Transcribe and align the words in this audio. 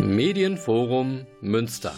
Medienforum 0.00 1.26
Münster. 1.40 1.92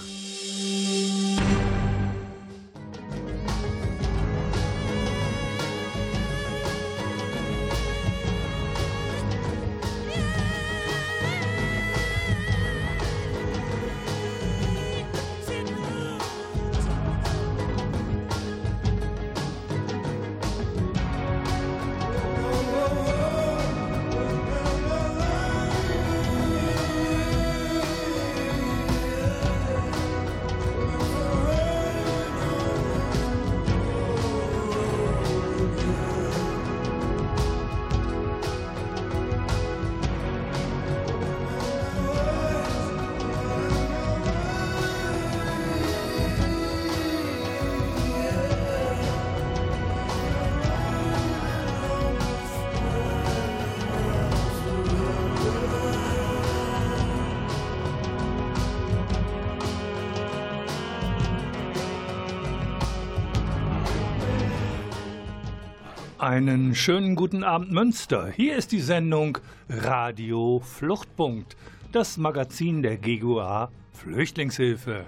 Einen 66.40 66.74
schönen 66.74 67.16
guten 67.16 67.44
Abend 67.44 67.70
Münster. 67.70 68.28
Hier 68.34 68.56
ist 68.56 68.72
die 68.72 68.80
Sendung 68.80 69.36
Radio 69.68 70.62
Fluchtpunkt, 70.64 71.54
das 71.92 72.16
Magazin 72.16 72.82
der 72.82 72.96
GGUA 72.96 73.70
Flüchtlingshilfe. 73.92 75.04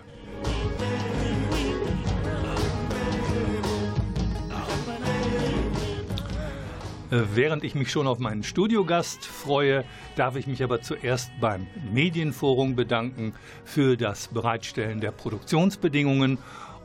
Während 7.08 7.64
ich 7.64 7.74
mich 7.74 7.90
schon 7.90 8.06
auf 8.06 8.18
meinen 8.18 8.42
Studiogast 8.42 9.24
freue, 9.24 9.84
darf 10.16 10.36
ich 10.36 10.46
mich 10.46 10.62
aber 10.62 10.82
zuerst 10.82 11.30
beim 11.40 11.66
Medienforum 11.90 12.76
bedanken 12.76 13.32
für 13.64 13.96
das 13.96 14.28
Bereitstellen 14.28 15.00
der 15.00 15.12
Produktionsbedingungen 15.12 16.36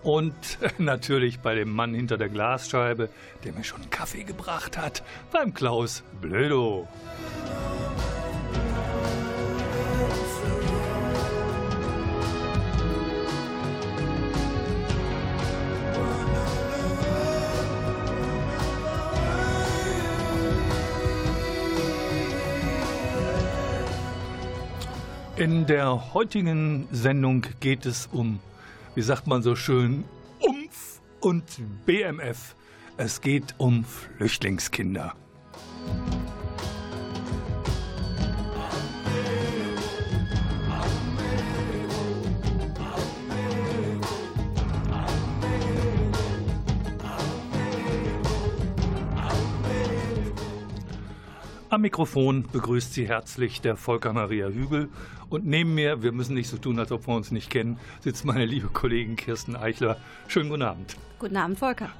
und 0.07 0.57
natürlich 0.77 1.39
bei 1.39 1.53
dem 1.53 1.69
Mann 1.69 1.93
hinter 1.93 2.17
der 2.17 2.29
Glasscheibe, 2.29 3.09
der 3.43 3.51
mir 3.51 3.65
schon 3.65 3.89
Kaffee 3.89 4.23
gebracht 4.23 4.77
hat, 4.77 5.03
beim 5.31 5.53
Klaus 5.53 6.01
Blödo. 6.21 6.87
In 25.35 25.65
der 25.67 26.13
heutigen 26.13 26.87
Sendung 26.91 27.45
geht 27.59 27.85
es 27.85 28.07
um 28.11 28.39
wie 28.97 29.03
sagt 29.03 29.27
man 29.27 29.43
so 29.43 29.55
schön, 29.55 30.05
Umf 30.39 31.01
und 31.19 31.43
BMF. 31.85 32.55
Es 32.97 33.21
geht 33.21 33.53
um 33.59 33.85
Flüchtlingskinder. 33.85 35.13
Am 51.77 51.81
Mikrofon 51.81 52.43
begrüßt 52.51 52.91
Sie 52.95 53.07
herzlich 53.07 53.61
der 53.61 53.77
Volker 53.77 54.11
Maria 54.11 54.47
Hügel 54.47 54.89
und 55.29 55.45
neben 55.45 55.75
mir, 55.75 56.01
wir 56.01 56.11
müssen 56.11 56.33
nicht 56.33 56.49
so 56.49 56.57
tun, 56.57 56.79
als 56.79 56.91
ob 56.91 57.05
wir 57.05 57.13
uns 57.13 57.29
nicht 57.29 57.51
kennen, 57.51 57.77
sitzt 57.99 58.25
meine 58.25 58.45
liebe 58.45 58.67
Kollegin 58.69 59.15
Kirsten 59.15 59.55
Eichler. 59.55 59.97
Schönen 60.27 60.49
guten 60.49 60.63
Abend. 60.63 60.97
Guten 61.19 61.37
Abend, 61.37 61.59
Volker. 61.59 61.91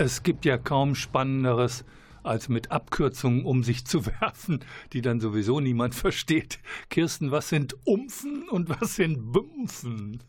Es 0.00 0.22
gibt 0.22 0.46
ja 0.46 0.56
kaum 0.56 0.94
Spannenderes, 0.94 1.84
als 2.22 2.48
mit 2.48 2.70
Abkürzungen 2.70 3.44
um 3.44 3.62
sich 3.62 3.84
zu 3.84 4.06
werfen, 4.20 4.60
die 4.94 5.02
dann 5.02 5.20
sowieso 5.20 5.60
niemand 5.60 5.94
versteht. 5.94 6.58
Kirsten, 6.88 7.30
was 7.30 7.50
sind 7.50 7.76
Umpfen 7.84 8.48
und 8.48 8.70
was 8.70 8.96
sind 8.96 9.30
Bümpfen? 9.30 10.22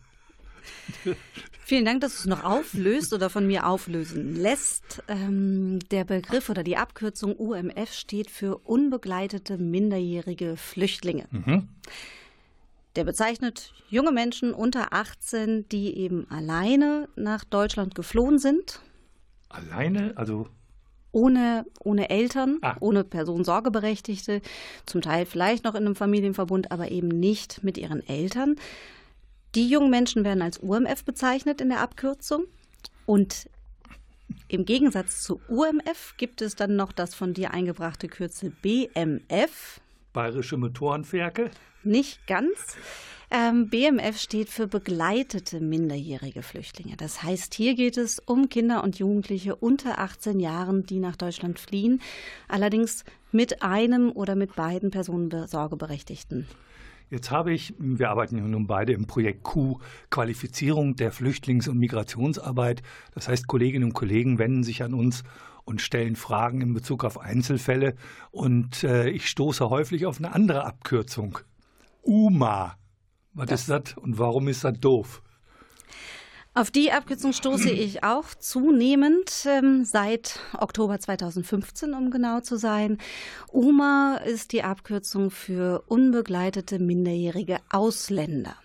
Vielen 1.64 1.86
Dank, 1.86 2.02
dass 2.02 2.16
du 2.16 2.20
es 2.20 2.26
noch 2.26 2.44
auflöst 2.44 3.14
oder 3.14 3.30
von 3.30 3.48
mir 3.48 3.66
auflösen 3.66 4.36
lässt. 4.36 5.04
Ähm, 5.08 5.80
der 5.90 6.04
Begriff 6.04 6.50
oder 6.50 6.64
die 6.64 6.76
Abkürzung 6.76 7.38
UMF 7.38 7.94
steht 7.94 8.30
für 8.30 8.58
unbegleitete 8.58 9.58
minderjährige 9.58 10.58
Flüchtlinge. 10.58 11.28
Mhm. 11.32 11.70
Der 12.98 13.06
bezeichnet 13.06 13.74
junge 13.90 14.12
Menschen 14.12 14.54
unter 14.54 14.92
18, 14.92 15.70
die 15.70 15.96
eben 15.96 16.30
alleine 16.30 17.08
nach 17.16 17.46
Deutschland 17.46 17.96
geflohen 17.96 18.38
sind 18.38 18.82
Alleine? 19.54 20.14
Also 20.16 20.48
ohne, 21.12 21.66
ohne 21.80 22.10
Eltern, 22.10 22.60
ah. 22.62 22.76
ohne 22.80 23.04
Personensorgeberechtigte, 23.04 24.42
zum 24.86 25.02
Teil 25.02 25.26
vielleicht 25.26 25.64
noch 25.64 25.76
in 25.76 25.86
einem 25.86 25.96
Familienverbund, 25.96 26.72
aber 26.72 26.90
eben 26.92 27.08
nicht 27.10 27.64
mit 27.64 27.78
ihren 27.78 28.06
Eltern. 28.08 28.56
Die 29.56 29.68
jungen 29.68 29.90
Menschen 29.90 30.24
werden 30.24 30.42
als 30.42 30.60
UMF 30.60 31.04
bezeichnet 31.04 31.60
in 31.60 31.70
der 31.70 31.82
Abkürzung. 31.82 32.46
Und 33.06 33.50
im 34.48 34.64
Gegensatz 34.64 35.22
zu 35.22 35.42
UMF 35.50 36.16
gibt 36.18 36.42
es 36.42 36.56
dann 36.56 36.76
noch 36.76 36.94
das 36.94 37.14
von 37.14 37.34
dir 37.34 37.52
eingebrachte 37.52 38.08
Kürzel 38.08 38.52
BMF. 38.62 39.82
Bayerische 40.14 40.58
Motorenwerke? 40.58 41.52
Nicht 41.84 42.28
ganz. 42.28 42.78
Ähm, 43.34 43.70
BMF 43.70 44.20
steht 44.20 44.50
für 44.50 44.68
begleitete 44.68 45.62
minderjährige 45.62 46.44
Flüchtlinge. 46.44 46.98
Das 46.98 47.24
heißt, 47.24 47.54
hier 47.54 47.76
geht 47.76 47.96
es 47.96 48.20
um 48.20 48.50
Kinder 48.50 48.84
und 48.84 49.00
Jugendliche 49.00 49.56
unter 49.56 50.00
18 50.00 50.42
Jahren, 50.42 50.86
die 50.86 51.00
nach 51.00 51.16
Deutschland 51.16 51.58
fliehen, 51.58 52.02
allerdings 52.50 53.06
mit 53.32 53.64
einem 53.64 54.12
oder 54.12 54.36
mit 54.36 54.56
beiden 54.56 54.92
Personensorgeberechtigten. 54.92 56.46
Jetzt 57.10 57.32
habe 57.32 57.54
ich, 57.54 57.74
wir 57.78 58.10
arbeiten 58.10 58.38
ja 58.38 58.44
nun 58.44 58.68
beide 58.68 58.92
im 58.94 59.08
Projekt 59.08 59.44
Q, 59.44 59.80
Qualifizierung 60.10 60.96
der 60.96 61.12
Flüchtlings- 61.12 61.70
und 61.70 61.78
Migrationsarbeit. 61.78 62.84
Das 63.14 63.28
heißt, 63.28 63.48
Kolleginnen 63.48 63.86
und 63.86 63.94
Kollegen 63.94 64.40
wenden 64.40 64.64
sich 64.64 64.84
an 64.84 64.94
uns 64.94 65.24
und 65.72 65.82
stellen 65.82 66.16
Fragen 66.16 66.62
in 66.62 66.74
Bezug 66.74 67.04
auf 67.04 67.18
Einzelfälle. 67.18 67.96
Und 68.30 68.84
äh, 68.84 69.10
ich 69.10 69.28
stoße 69.28 69.70
häufig 69.70 70.06
auf 70.06 70.20
eine 70.20 70.34
andere 70.34 70.66
Abkürzung. 70.66 71.40
UMA. 72.04 72.76
Was 73.34 73.50
das. 73.50 73.62
ist 73.62 73.70
das 73.70 73.98
und 73.98 74.20
warum 74.20 74.50
ist 74.50 74.64
das 74.64 74.78
doof? 74.80 75.24
Auf 76.54 76.70
die 76.70 76.92
Abkürzung 76.92 77.32
stoße 77.32 77.70
ich 77.86 78.04
auch 78.04 78.26
zunehmend 78.38 79.46
ähm, 79.46 79.86
seit 79.86 80.40
Oktober 80.58 81.00
2015, 81.00 81.94
um 81.94 82.12
genau 82.12 82.42
zu 82.42 82.58
sein. 82.58 82.98
UMA 83.54 84.18
ist 84.26 84.52
die 84.52 84.64
Abkürzung 84.64 85.32
für 85.32 85.84
unbegleitete 85.88 86.80
minderjährige 86.80 87.60
Ausländer. 87.70 88.56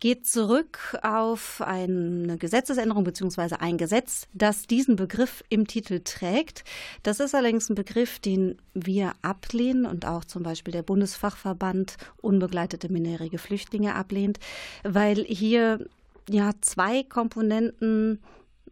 Geht 0.00 0.26
zurück 0.26 0.98
auf 1.02 1.60
eine 1.60 2.36
Gesetzesänderung 2.36 3.04
bzw. 3.04 3.56
ein 3.60 3.78
Gesetz, 3.78 4.26
das 4.34 4.66
diesen 4.66 4.96
Begriff 4.96 5.44
im 5.48 5.66
Titel 5.66 6.00
trägt. 6.02 6.64
Das 7.02 7.20
ist 7.20 7.34
allerdings 7.34 7.68
ein 7.70 7.76
Begriff, 7.76 8.18
den 8.18 8.58
wir 8.74 9.12
ablehnen 9.22 9.86
und 9.86 10.06
auch 10.06 10.24
zum 10.24 10.42
Beispiel 10.42 10.72
der 10.72 10.82
Bundesfachverband 10.82 11.96
unbegleitete 12.20 12.90
minderjährige 12.90 13.38
Flüchtlinge 13.38 13.94
ablehnt, 13.94 14.40
weil 14.82 15.24
hier 15.24 15.86
ja 16.28 16.52
zwei 16.60 17.02
Komponenten 17.02 18.18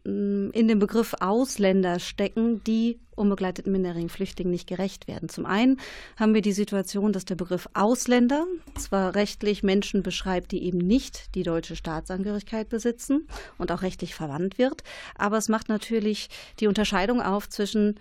in 0.03 0.67
dem 0.67 0.79
Begriff 0.79 1.13
Ausländer 1.19 1.99
stecken, 1.99 2.63
die 2.63 2.99
unbegleiteten 3.15 3.71
minderjährigen 3.71 4.09
Flüchtlingen 4.09 4.51
nicht 4.51 4.67
gerecht 4.67 5.07
werden. 5.07 5.29
Zum 5.29 5.45
einen 5.45 5.79
haben 6.17 6.33
wir 6.33 6.41
die 6.41 6.53
Situation, 6.53 7.13
dass 7.13 7.25
der 7.25 7.35
Begriff 7.35 7.69
Ausländer 7.73 8.47
zwar 8.75 9.13
rechtlich 9.13 9.61
Menschen 9.61 10.01
beschreibt, 10.01 10.51
die 10.51 10.63
eben 10.63 10.79
nicht 10.79 11.35
die 11.35 11.43
deutsche 11.43 11.75
Staatsangehörigkeit 11.75 12.69
besitzen 12.69 13.27
und 13.59 13.71
auch 13.71 13.83
rechtlich 13.83 14.15
verwandt 14.15 14.57
wird, 14.57 14.83
aber 15.15 15.37
es 15.37 15.49
macht 15.49 15.69
natürlich 15.69 16.29
die 16.59 16.67
Unterscheidung 16.67 17.21
auf 17.21 17.47
zwischen 17.47 17.99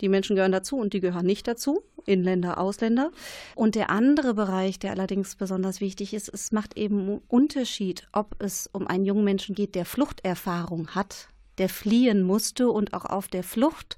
die 0.00 0.08
Menschen 0.08 0.36
gehören 0.36 0.52
dazu 0.52 0.76
und 0.76 0.92
die 0.92 1.00
gehören 1.00 1.26
nicht 1.26 1.48
dazu, 1.48 1.82
Inländer, 2.04 2.58
Ausländer. 2.58 3.10
Und 3.56 3.74
der 3.74 3.90
andere 3.90 4.32
Bereich, 4.32 4.78
der 4.78 4.92
allerdings 4.92 5.34
besonders 5.34 5.80
wichtig 5.80 6.14
ist, 6.14 6.28
es 6.28 6.52
macht 6.52 6.76
eben 6.76 7.20
Unterschied, 7.26 8.06
ob 8.12 8.36
es 8.38 8.68
um 8.72 8.86
einen 8.86 9.04
jungen 9.04 9.24
Menschen 9.24 9.56
geht, 9.56 9.74
der 9.74 9.84
Fluchterfahrung 9.84 10.94
hat, 10.94 11.28
der 11.58 11.68
fliehen 11.68 12.22
musste 12.22 12.70
und 12.70 12.94
auch 12.94 13.04
auf 13.04 13.28
der 13.28 13.42
Flucht 13.42 13.96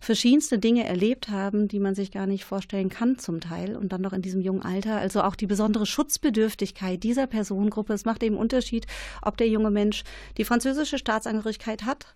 verschiedenste 0.00 0.58
Dinge 0.58 0.86
erlebt 0.86 1.28
haben, 1.28 1.68
die 1.68 1.80
man 1.80 1.94
sich 1.94 2.10
gar 2.10 2.26
nicht 2.26 2.44
vorstellen 2.44 2.88
kann 2.88 3.18
zum 3.18 3.40
Teil 3.40 3.76
und 3.76 3.92
dann 3.92 4.00
noch 4.00 4.12
in 4.12 4.22
diesem 4.22 4.40
jungen 4.40 4.62
Alter. 4.62 4.96
Also 4.96 5.22
auch 5.22 5.34
die 5.34 5.46
besondere 5.46 5.86
Schutzbedürftigkeit 5.86 7.02
dieser 7.02 7.26
Personengruppe. 7.26 7.92
Es 7.92 8.04
macht 8.04 8.22
eben 8.22 8.36
Unterschied, 8.36 8.86
ob 9.22 9.36
der 9.36 9.48
junge 9.48 9.70
Mensch 9.70 10.04
die 10.36 10.44
französische 10.44 10.98
Staatsangehörigkeit 10.98 11.84
hat 11.84 12.14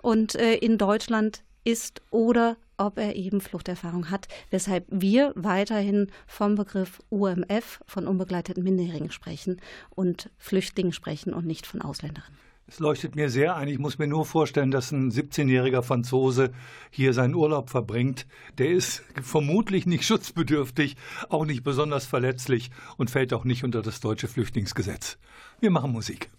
und 0.00 0.34
äh, 0.36 0.54
in 0.54 0.78
Deutschland 0.78 1.42
ist 1.64 2.02
oder 2.10 2.56
ob 2.76 2.98
er 2.98 3.16
eben 3.16 3.40
Fluchterfahrung 3.40 4.10
hat, 4.10 4.28
weshalb 4.50 4.84
wir 4.90 5.32
weiterhin 5.36 6.08
vom 6.26 6.56
Begriff 6.56 7.00
UMF 7.08 7.80
von 7.86 8.06
unbegleiteten 8.06 8.62
Minderjährigen 8.62 9.10
sprechen 9.10 9.60
und 9.90 10.30
Flüchtlingen 10.38 10.92
sprechen 10.92 11.32
und 11.32 11.46
nicht 11.46 11.66
von 11.66 11.80
Ausländerinnen. 11.82 12.38
Es 12.66 12.78
leuchtet 12.78 13.14
mir 13.14 13.28
sehr 13.28 13.56
ein. 13.56 13.68
Ich 13.68 13.78
muss 13.78 13.98
mir 13.98 14.06
nur 14.06 14.24
vorstellen, 14.24 14.70
dass 14.70 14.90
ein 14.90 15.10
17-jähriger 15.10 15.82
Franzose 15.82 16.52
hier 16.90 17.12
seinen 17.12 17.34
Urlaub 17.34 17.68
verbringt. 17.68 18.26
Der 18.56 18.70
ist 18.70 19.02
vermutlich 19.22 19.84
nicht 19.84 20.04
schutzbedürftig, 20.06 20.96
auch 21.28 21.44
nicht 21.44 21.62
besonders 21.62 22.06
verletzlich 22.06 22.70
und 22.96 23.10
fällt 23.10 23.34
auch 23.34 23.44
nicht 23.44 23.64
unter 23.64 23.82
das 23.82 24.00
deutsche 24.00 24.28
Flüchtlingsgesetz. 24.28 25.18
Wir 25.60 25.70
machen 25.70 25.92
Musik. 25.92 26.30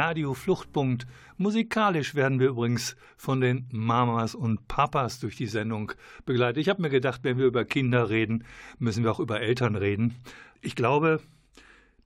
Radio 0.00 0.32
Fluchtpunkt. 0.32 1.06
Musikalisch 1.36 2.14
werden 2.14 2.40
wir 2.40 2.48
übrigens 2.48 2.96
von 3.18 3.42
den 3.42 3.68
Mamas 3.70 4.34
und 4.34 4.66
Papas 4.66 5.20
durch 5.20 5.36
die 5.36 5.46
Sendung 5.46 5.92
begleitet. 6.24 6.56
Ich 6.56 6.70
habe 6.70 6.80
mir 6.80 6.88
gedacht, 6.88 7.20
wenn 7.22 7.36
wir 7.36 7.44
über 7.44 7.66
Kinder 7.66 8.08
reden, 8.08 8.44
müssen 8.78 9.04
wir 9.04 9.12
auch 9.12 9.20
über 9.20 9.42
Eltern 9.42 9.76
reden. 9.76 10.14
Ich 10.62 10.74
glaube, 10.74 11.20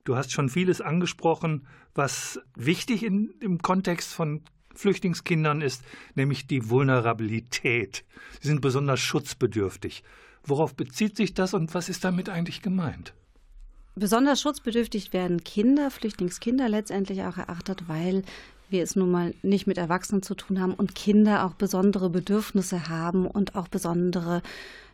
du 0.03 0.17
hast 0.17 0.33
schon 0.33 0.49
vieles 0.49 0.81
angesprochen, 0.81 1.67
was 1.93 2.41
wichtig 2.53 3.01
in, 3.01 3.33
im 3.39 3.59
Kontext 3.59 4.13
von 4.13 4.41
Flüchtlingskindern 4.73 5.61
ist, 5.61 5.81
nämlich 6.15 6.47
die 6.47 6.69
Vulnerabilität. 6.69 8.03
Sie 8.41 8.49
sind 8.49 8.59
besonders 8.59 8.99
schutzbedürftig. 8.99 10.03
Worauf 10.43 10.75
bezieht 10.75 11.15
sich 11.15 11.33
das 11.33 11.53
und 11.53 11.73
was 11.73 11.87
ist 11.87 12.03
damit 12.03 12.27
eigentlich 12.27 12.61
gemeint? 12.61 13.13
Besonders 13.95 14.41
schutzbedürftig 14.41 15.13
werden 15.13 15.43
Kinder, 15.43 15.89
Flüchtlingskinder 15.89 16.67
letztendlich 16.67 17.23
auch 17.23 17.37
erachtet, 17.37 17.87
weil 17.87 18.23
wir 18.69 18.83
es 18.83 18.95
nun 18.95 19.09
mal 19.09 19.33
nicht 19.41 19.67
mit 19.67 19.77
Erwachsenen 19.77 20.21
zu 20.21 20.35
tun 20.35 20.59
haben 20.59 20.73
und 20.73 20.95
Kinder 20.95 21.45
auch 21.45 21.53
besondere 21.53 22.09
Bedürfnisse 22.09 22.89
haben 22.89 23.25
und 23.25 23.55
auch 23.55 23.67
besondere 23.67 24.41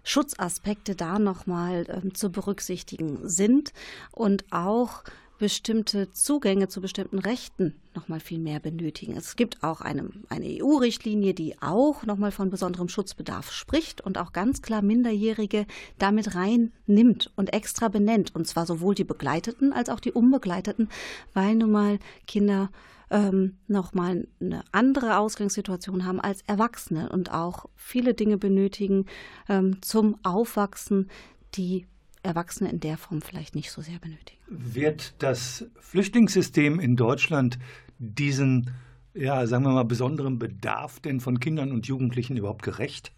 Schutzaspekte 0.03 0.95
da 0.95 1.19
nochmal 1.19 1.85
ähm, 1.89 2.13
zu 2.13 2.31
berücksichtigen 2.31 3.27
sind. 3.27 3.73
Und 4.11 4.45
auch 4.51 5.03
bestimmte 5.41 6.11
Zugänge 6.11 6.67
zu 6.67 6.81
bestimmten 6.81 7.17
Rechten 7.17 7.73
noch 7.95 8.07
mal 8.07 8.19
viel 8.19 8.37
mehr 8.37 8.59
benötigen. 8.59 9.17
Es 9.17 9.35
gibt 9.35 9.63
auch 9.63 9.81
eine, 9.81 10.11
eine 10.29 10.45
EU-Richtlinie, 10.45 11.33
die 11.33 11.59
auch 11.63 12.05
noch 12.05 12.17
mal 12.17 12.31
von 12.31 12.51
besonderem 12.51 12.89
Schutzbedarf 12.89 13.51
spricht 13.51 14.01
und 14.01 14.19
auch 14.19 14.33
ganz 14.33 14.61
klar 14.61 14.83
Minderjährige 14.83 15.65
damit 15.97 16.35
reinnimmt 16.35 17.31
und 17.35 17.53
extra 17.53 17.87
benennt. 17.87 18.35
Und 18.35 18.45
zwar 18.45 18.67
sowohl 18.67 18.93
die 18.93 19.03
Begleiteten 19.03 19.73
als 19.73 19.89
auch 19.89 19.99
die 19.99 20.11
Unbegleiteten, 20.11 20.89
weil 21.33 21.55
nun 21.55 21.71
mal 21.71 21.97
Kinder 22.27 22.69
ähm, 23.09 23.57
nochmal 23.67 24.27
eine 24.39 24.63
andere 24.71 25.17
Ausgangssituation 25.17 26.05
haben 26.05 26.21
als 26.21 26.43
Erwachsene 26.45 27.09
und 27.09 27.31
auch 27.33 27.65
viele 27.75 28.13
Dinge 28.13 28.37
benötigen 28.37 29.07
ähm, 29.49 29.81
zum 29.81 30.19
Aufwachsen, 30.21 31.09
die 31.55 31.87
Erwachsene 32.23 32.69
in 32.69 32.79
der 32.79 32.97
Form 32.97 33.21
vielleicht 33.21 33.55
nicht 33.55 33.71
so 33.71 33.81
sehr 33.81 33.99
benötigen. 33.99 34.39
Wird 34.47 35.15
das 35.19 35.65
Flüchtlingssystem 35.79 36.79
in 36.79 36.95
Deutschland 36.95 37.57
diesen, 37.97 38.71
ja, 39.13 39.45
sagen 39.47 39.63
wir 39.63 39.71
mal, 39.71 39.85
besonderen 39.85 40.39
Bedarf 40.39 40.99
denn 40.99 41.19
von 41.19 41.39
Kindern 41.39 41.71
und 41.71 41.87
Jugendlichen 41.87 42.37
überhaupt 42.37 42.63
gerecht? 42.63 43.11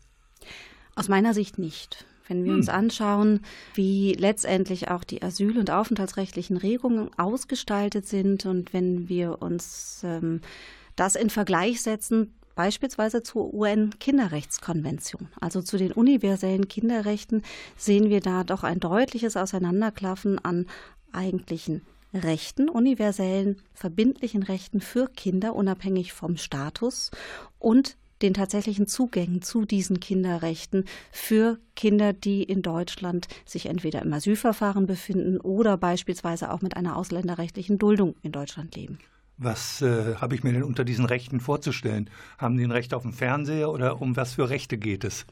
Aus 0.95 1.09
meiner 1.09 1.33
Sicht 1.33 1.57
nicht. 1.57 2.05
Wenn 2.27 2.45
wir 2.45 2.51
hm. 2.51 2.59
uns 2.59 2.69
anschauen, 2.69 3.41
wie 3.73 4.13
letztendlich 4.13 4.89
auch 4.89 5.03
die 5.03 5.21
asyl- 5.21 5.57
und 5.57 5.71
aufenthaltsrechtlichen 5.71 6.55
Regungen 6.57 7.09
ausgestaltet 7.17 8.07
sind 8.07 8.45
und 8.45 8.73
wenn 8.73 9.09
wir 9.09 9.41
uns 9.41 10.01
ähm, 10.05 10.39
das 10.95 11.15
in 11.15 11.29
Vergleich 11.29 11.81
setzen 11.81 12.33
beispielsweise 12.55 13.23
zur 13.23 13.53
UN-Kinderrechtskonvention, 13.53 15.29
also 15.39 15.61
zu 15.61 15.77
den 15.77 15.91
universellen 15.91 16.67
Kinderrechten, 16.67 17.43
sehen 17.77 18.09
wir 18.09 18.21
da 18.21 18.43
doch 18.43 18.63
ein 18.63 18.79
deutliches 18.79 19.37
Auseinanderklaffen 19.37 20.43
an 20.43 20.67
eigentlichen 21.11 21.81
Rechten, 22.13 22.69
universellen, 22.69 23.61
verbindlichen 23.73 24.43
Rechten 24.43 24.81
für 24.81 25.07
Kinder, 25.07 25.55
unabhängig 25.55 26.13
vom 26.13 26.37
Status 26.37 27.09
und 27.59 27.97
den 28.21 28.33
tatsächlichen 28.33 28.87
Zugängen 28.87 29.41
zu 29.41 29.65
diesen 29.65 29.99
Kinderrechten 29.99 30.85
für 31.11 31.59
Kinder, 31.75 32.13
die 32.13 32.43
in 32.43 32.61
Deutschland 32.61 33.27
sich 33.45 33.65
entweder 33.65 34.01
im 34.01 34.13
Asylverfahren 34.13 34.85
befinden 34.85 35.39
oder 35.39 35.77
beispielsweise 35.77 36.51
auch 36.51 36.61
mit 36.61 36.77
einer 36.77 36.95
ausländerrechtlichen 36.95 37.77
Duldung 37.77 38.15
in 38.21 38.31
Deutschland 38.31 38.75
leben. 38.75 38.99
Was 39.37 39.81
äh, 39.81 40.15
habe 40.15 40.35
ich 40.35 40.43
mir 40.43 40.53
denn 40.53 40.63
unter 40.63 40.83
diesen 40.83 41.05
Rechten 41.05 41.39
vorzustellen? 41.39 42.09
Haben 42.37 42.57
die 42.57 42.63
ein 42.63 42.71
Recht 42.71 42.93
auf 42.93 43.03
den 43.03 43.13
Fernseher 43.13 43.71
oder 43.71 44.01
um 44.01 44.15
was 44.15 44.33
für 44.33 44.49
Rechte 44.49 44.77
geht 44.77 45.03
es? 45.03 45.25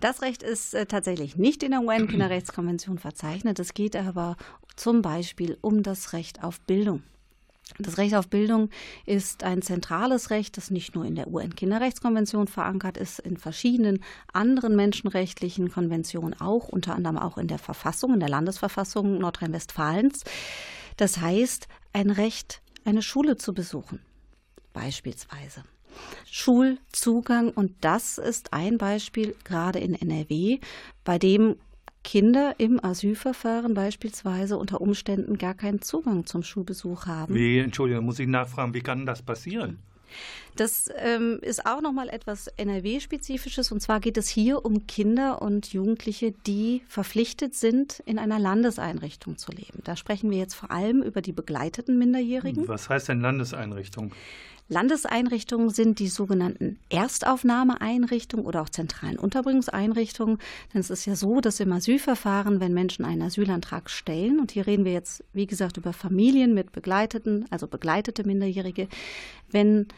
Das 0.00 0.22
Recht 0.22 0.42
ist 0.42 0.74
äh, 0.74 0.86
tatsächlich 0.86 1.36
nicht 1.36 1.62
in 1.62 1.70
der 1.70 1.82
UN-Kinderrechtskonvention 1.82 2.98
verzeichnet. 2.98 3.60
Es 3.60 3.74
geht 3.74 3.94
aber 3.94 4.36
zum 4.74 5.02
Beispiel 5.02 5.58
um 5.60 5.82
das 5.84 6.12
Recht 6.12 6.42
auf 6.42 6.60
Bildung. 6.60 7.02
Das 7.78 7.96
Recht 7.96 8.14
auf 8.14 8.28
Bildung 8.28 8.68
ist 9.06 9.44
ein 9.44 9.62
zentrales 9.62 10.30
Recht, 10.30 10.56
das 10.56 10.70
nicht 10.70 10.94
nur 10.94 11.04
in 11.04 11.14
der 11.14 11.28
UN-Kinderrechtskonvention 11.28 12.48
verankert 12.48 12.96
ist, 12.96 13.18
in 13.18 13.36
verschiedenen 13.36 14.00
anderen 14.32 14.76
menschenrechtlichen 14.76 15.70
Konventionen 15.70 16.38
auch, 16.38 16.68
unter 16.68 16.94
anderem 16.94 17.18
auch 17.18 17.38
in 17.38 17.48
der 17.48 17.58
Verfassung, 17.58 18.14
in 18.14 18.20
der 18.20 18.28
Landesverfassung 18.28 19.18
Nordrhein-Westfalens. 19.18 20.24
Das 20.96 21.20
heißt, 21.20 21.68
ein 21.92 22.10
Recht 22.10 22.61
eine 22.84 23.02
Schule 23.02 23.36
zu 23.36 23.54
besuchen, 23.54 24.00
beispielsweise. 24.72 25.64
Schulzugang 26.30 27.50
und 27.50 27.72
das 27.82 28.18
ist 28.18 28.52
ein 28.52 28.78
Beispiel 28.78 29.34
gerade 29.44 29.78
in 29.78 29.94
NRW, 29.94 30.58
bei 31.04 31.18
dem 31.18 31.56
Kinder 32.04 32.54
im 32.58 32.82
Asylverfahren 32.84 33.74
beispielsweise 33.74 34.56
unter 34.56 34.80
Umständen 34.80 35.38
gar 35.38 35.54
keinen 35.54 35.82
Zugang 35.82 36.26
zum 36.26 36.42
Schulbesuch 36.42 37.06
haben. 37.06 37.34
Wie, 37.34 37.58
Entschuldigung, 37.58 38.04
muss 38.04 38.18
ich 38.18 38.26
nachfragen, 38.26 38.74
wie 38.74 38.80
kann 38.80 39.06
das 39.06 39.22
passieren? 39.22 39.78
Das 40.56 40.90
ähm, 40.96 41.38
ist 41.42 41.66
auch 41.66 41.80
nochmal 41.80 42.08
etwas 42.08 42.48
NRW-spezifisches. 42.48 43.72
Und 43.72 43.80
zwar 43.80 44.00
geht 44.00 44.16
es 44.16 44.28
hier 44.28 44.64
um 44.64 44.86
Kinder 44.86 45.40
und 45.40 45.72
Jugendliche, 45.72 46.32
die 46.32 46.82
verpflichtet 46.88 47.54
sind, 47.54 48.00
in 48.04 48.18
einer 48.18 48.38
Landeseinrichtung 48.38 49.38
zu 49.38 49.50
leben. 49.52 49.80
Da 49.84 49.96
sprechen 49.96 50.30
wir 50.30 50.38
jetzt 50.38 50.54
vor 50.54 50.70
allem 50.70 51.02
über 51.02 51.22
die 51.22 51.32
begleiteten 51.32 51.98
Minderjährigen. 51.98 52.68
Was 52.68 52.88
heißt 52.88 53.08
denn 53.08 53.20
Landeseinrichtung? 53.20 54.12
Landeseinrichtungen 54.68 55.70
sind 55.70 55.98
die 55.98 56.08
sogenannten 56.08 56.78
Erstaufnahmeeinrichtungen 56.88 58.46
oder 58.46 58.62
auch 58.62 58.70
zentralen 58.70 59.18
Unterbringungseinrichtungen. 59.18 60.38
Denn 60.72 60.80
es 60.80 60.90
ist 60.90 61.04
ja 61.04 61.14
so, 61.14 61.40
dass 61.40 61.60
im 61.60 61.72
Asylverfahren, 61.72 62.60
wenn 62.60 62.72
Menschen 62.72 63.04
einen 63.04 63.22
Asylantrag 63.22 63.90
stellen, 63.90 64.40
und 64.40 64.52
hier 64.52 64.66
reden 64.66 64.84
wir 64.84 64.92
jetzt, 64.92 65.24
wie 65.32 65.46
gesagt, 65.46 65.76
über 65.76 65.92
Familien 65.92 66.54
mit 66.54 66.72
Begleiteten, 66.72 67.44
also 67.50 67.66
begleitete 67.66 68.24
Minderjährige, 68.24 68.88
wenn 69.50 69.88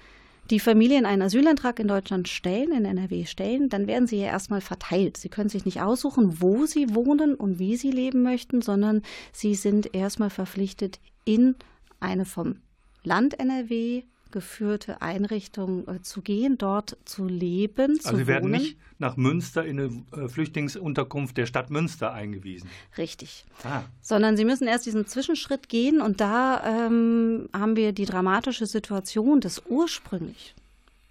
die 0.50 0.60
Familien 0.60 1.06
einen 1.06 1.22
Asylantrag 1.22 1.78
in 1.78 1.88
Deutschland 1.88 2.28
stellen, 2.28 2.72
in 2.72 2.84
NRW 2.84 3.24
stellen, 3.24 3.68
dann 3.70 3.86
werden 3.86 4.06
sie 4.06 4.18
ja 4.18 4.26
erstmal 4.26 4.60
verteilt. 4.60 5.16
Sie 5.16 5.30
können 5.30 5.48
sich 5.48 5.64
nicht 5.64 5.80
aussuchen, 5.80 6.42
wo 6.42 6.66
sie 6.66 6.94
wohnen 6.94 7.34
und 7.34 7.58
wie 7.58 7.76
sie 7.76 7.90
leben 7.90 8.22
möchten, 8.22 8.60
sondern 8.60 9.02
sie 9.32 9.54
sind 9.54 9.94
erstmal 9.94 10.30
verpflichtet, 10.30 11.00
in 11.24 11.54
eine 12.00 12.26
vom 12.26 12.56
Land 13.04 13.38
NRW 13.38 14.02
geführte 14.34 15.00
Einrichtung 15.00 15.86
äh, 15.86 16.02
zu 16.02 16.20
gehen, 16.20 16.58
dort 16.58 16.98
zu 17.04 17.24
leben. 17.24 18.00
Also 18.02 18.16
Sie 18.16 18.26
werden 18.26 18.50
nicht 18.50 18.76
nach 18.98 19.16
Münster 19.16 19.64
in 19.64 19.78
eine 19.78 20.24
äh, 20.24 20.28
Flüchtlingsunterkunft 20.28 21.36
der 21.36 21.46
Stadt 21.46 21.70
Münster 21.70 22.12
eingewiesen. 22.12 22.68
Richtig. 22.98 23.44
Ah. 23.62 23.82
Sondern 24.02 24.36
Sie 24.36 24.44
müssen 24.44 24.66
erst 24.66 24.86
diesen 24.86 25.06
Zwischenschritt 25.06 25.68
gehen 25.68 26.00
und 26.00 26.20
da 26.20 26.86
ähm, 26.86 27.48
haben 27.52 27.76
wir 27.76 27.92
die 27.92 28.06
dramatische 28.06 28.66
Situation, 28.66 29.40
dass 29.40 29.62
ursprünglich 29.68 30.56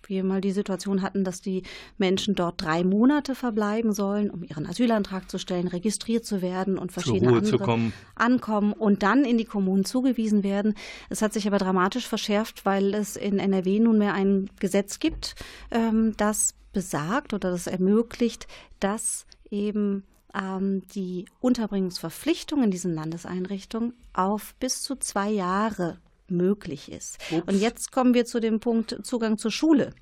wir 0.10 0.24
mal 0.24 0.42
die 0.42 0.52
Situation 0.52 1.02
hatten, 1.02 1.24
dass 1.24 1.42
die 1.42 1.64
Menschen 1.98 2.36
dort 2.36 2.62
drei 2.62 2.84
Monate 2.84 3.36
verbleiben 3.36 3.94
sollen, 3.94 4.30
um 4.30 4.44
ihren 4.44 4.66
Asylantrag 4.66 5.30
zu 5.30 5.38
stellen, 5.38 5.68
registriert 5.68 6.26
zu 6.26 6.42
werden 6.42 6.78
und 6.78 6.92
verschiedene 6.92 7.38
andere 7.38 7.92
ankommen 8.16 8.74
und 8.74 9.04
dann 9.04 9.26
in 9.26 9.38
die 9.38 9.46
Kommunen 9.46 9.86
zugewiesen 9.86 10.44
werden. 10.44 10.76
Es 11.10 11.22
hat 11.22 11.34
sich 11.34 11.48
aber 11.48 11.58
dramatisch 11.58 12.08
verschärft, 12.08 12.66
weil 12.66 12.94
es 12.94 13.16
in 13.16 13.40
NRW 13.40 13.80
nunmehr 13.80 14.14
ein 14.14 14.50
Gesetz 14.60 15.00
gibt, 15.00 15.36
ähm, 15.72 16.14
das 16.18 16.56
besagt 16.74 17.34
oder 17.34 17.52
das 17.52 17.68
ermöglicht, 17.68 18.48
dass 18.80 19.26
eben 19.50 20.04
ähm, 20.34 20.82
die 20.96 21.26
Unterbringungsverpflichtung 21.40 22.64
in 22.64 22.72
diesen 22.72 22.94
Landeseinrichtungen 22.94 23.94
auf 24.14 24.56
bis 24.60 24.82
zu 24.82 24.96
zwei 24.96 25.30
Jahre 25.30 26.00
möglich 26.36 26.92
ist. 26.92 27.18
Ups. 27.32 27.48
Und 27.48 27.60
jetzt 27.60 27.92
kommen 27.92 28.14
wir 28.14 28.26
zu 28.26 28.40
dem 28.40 28.60
Punkt 28.60 29.00
Zugang 29.04 29.38
zur 29.38 29.52
Schule. 29.52 29.94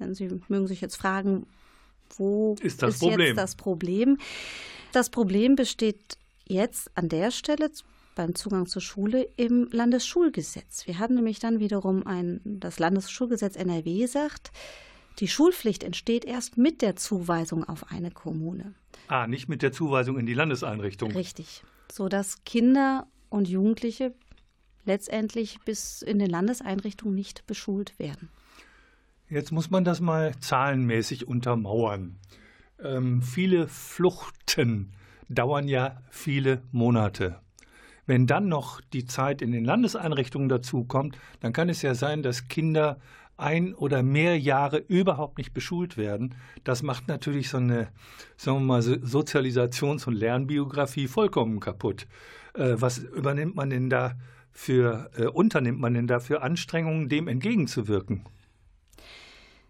Denn 0.00 0.14
Sie 0.14 0.40
mögen 0.48 0.66
sich 0.66 0.80
jetzt 0.80 0.96
fragen, 0.96 1.46
wo 2.16 2.56
ist, 2.60 2.82
das 2.82 2.96
ist 2.96 3.02
jetzt 3.02 3.36
das 3.36 3.54
Problem? 3.56 4.18
Das 4.92 5.10
Problem 5.10 5.56
besteht 5.56 6.18
jetzt 6.46 6.90
an 6.96 7.08
der 7.08 7.30
Stelle 7.30 7.70
beim 8.14 8.34
Zugang 8.34 8.66
zur 8.66 8.82
Schule 8.82 9.28
im 9.36 9.68
Landesschulgesetz. 9.70 10.86
Wir 10.86 10.98
haben 10.98 11.14
nämlich 11.14 11.40
dann 11.40 11.58
wiederum 11.58 12.06
ein, 12.06 12.40
das 12.44 12.78
Landesschulgesetz 12.78 13.56
NRW 13.56 14.06
sagt, 14.06 14.52
die 15.18 15.28
Schulpflicht 15.28 15.84
entsteht 15.84 16.24
erst 16.24 16.58
mit 16.58 16.82
der 16.82 16.96
Zuweisung 16.96 17.64
auf 17.64 17.90
eine 17.90 18.10
Kommune. 18.10 18.74
Ah, 19.08 19.26
nicht 19.26 19.48
mit 19.48 19.62
der 19.62 19.72
Zuweisung 19.72 20.18
in 20.18 20.26
die 20.26 20.34
Landeseinrichtung. 20.34 21.12
Richtig. 21.12 21.62
Sodass 21.90 22.44
Kinder 22.44 23.06
und 23.30 23.48
Jugendliche 23.48 24.14
letztendlich 24.84 25.60
bis 25.64 26.02
in 26.02 26.18
den 26.18 26.30
Landeseinrichtungen 26.30 27.14
nicht 27.14 27.46
beschult 27.46 27.98
werden. 27.98 28.28
Jetzt 29.28 29.52
muss 29.52 29.70
man 29.70 29.84
das 29.84 30.00
mal 30.00 30.38
zahlenmäßig 30.38 31.26
untermauern. 31.26 32.16
Ähm, 32.82 33.22
viele 33.22 33.68
Fluchten 33.68 34.92
dauern 35.28 35.68
ja 35.68 36.02
viele 36.10 36.62
Monate. 36.72 37.40
Wenn 38.06 38.26
dann 38.26 38.48
noch 38.48 38.80
die 38.92 39.06
Zeit 39.06 39.40
in 39.40 39.50
den 39.50 39.64
Landeseinrichtungen 39.64 40.48
dazu 40.48 40.84
kommt, 40.84 41.18
dann 41.40 41.54
kann 41.54 41.70
es 41.70 41.80
ja 41.80 41.94
sein, 41.94 42.22
dass 42.22 42.48
Kinder 42.48 43.00
ein 43.36 43.74
oder 43.74 44.02
mehr 44.02 44.38
Jahre 44.38 44.78
überhaupt 44.78 45.38
nicht 45.38 45.54
beschult 45.54 45.96
werden. 45.96 46.34
Das 46.62 46.82
macht 46.82 47.08
natürlich 47.08 47.48
so 47.48 47.56
eine, 47.56 47.88
sagen 48.36 48.58
wir 48.58 48.64
mal, 48.64 48.80
Sozialisations- 48.80 50.06
und 50.06 50.14
Lernbiografie 50.14 51.08
vollkommen 51.08 51.60
kaputt. 51.60 52.06
Äh, 52.54 52.74
was 52.76 52.98
übernimmt 52.98 53.56
man 53.56 53.70
denn 53.70 53.90
da 53.90 54.14
für 54.54 55.10
äh, 55.16 55.26
unternimmt 55.26 55.80
man 55.80 55.94
denn 55.94 56.06
da 56.06 56.20
für 56.20 56.40
Anstrengungen, 56.40 57.08
dem 57.08 57.28
entgegenzuwirken? 57.28 58.24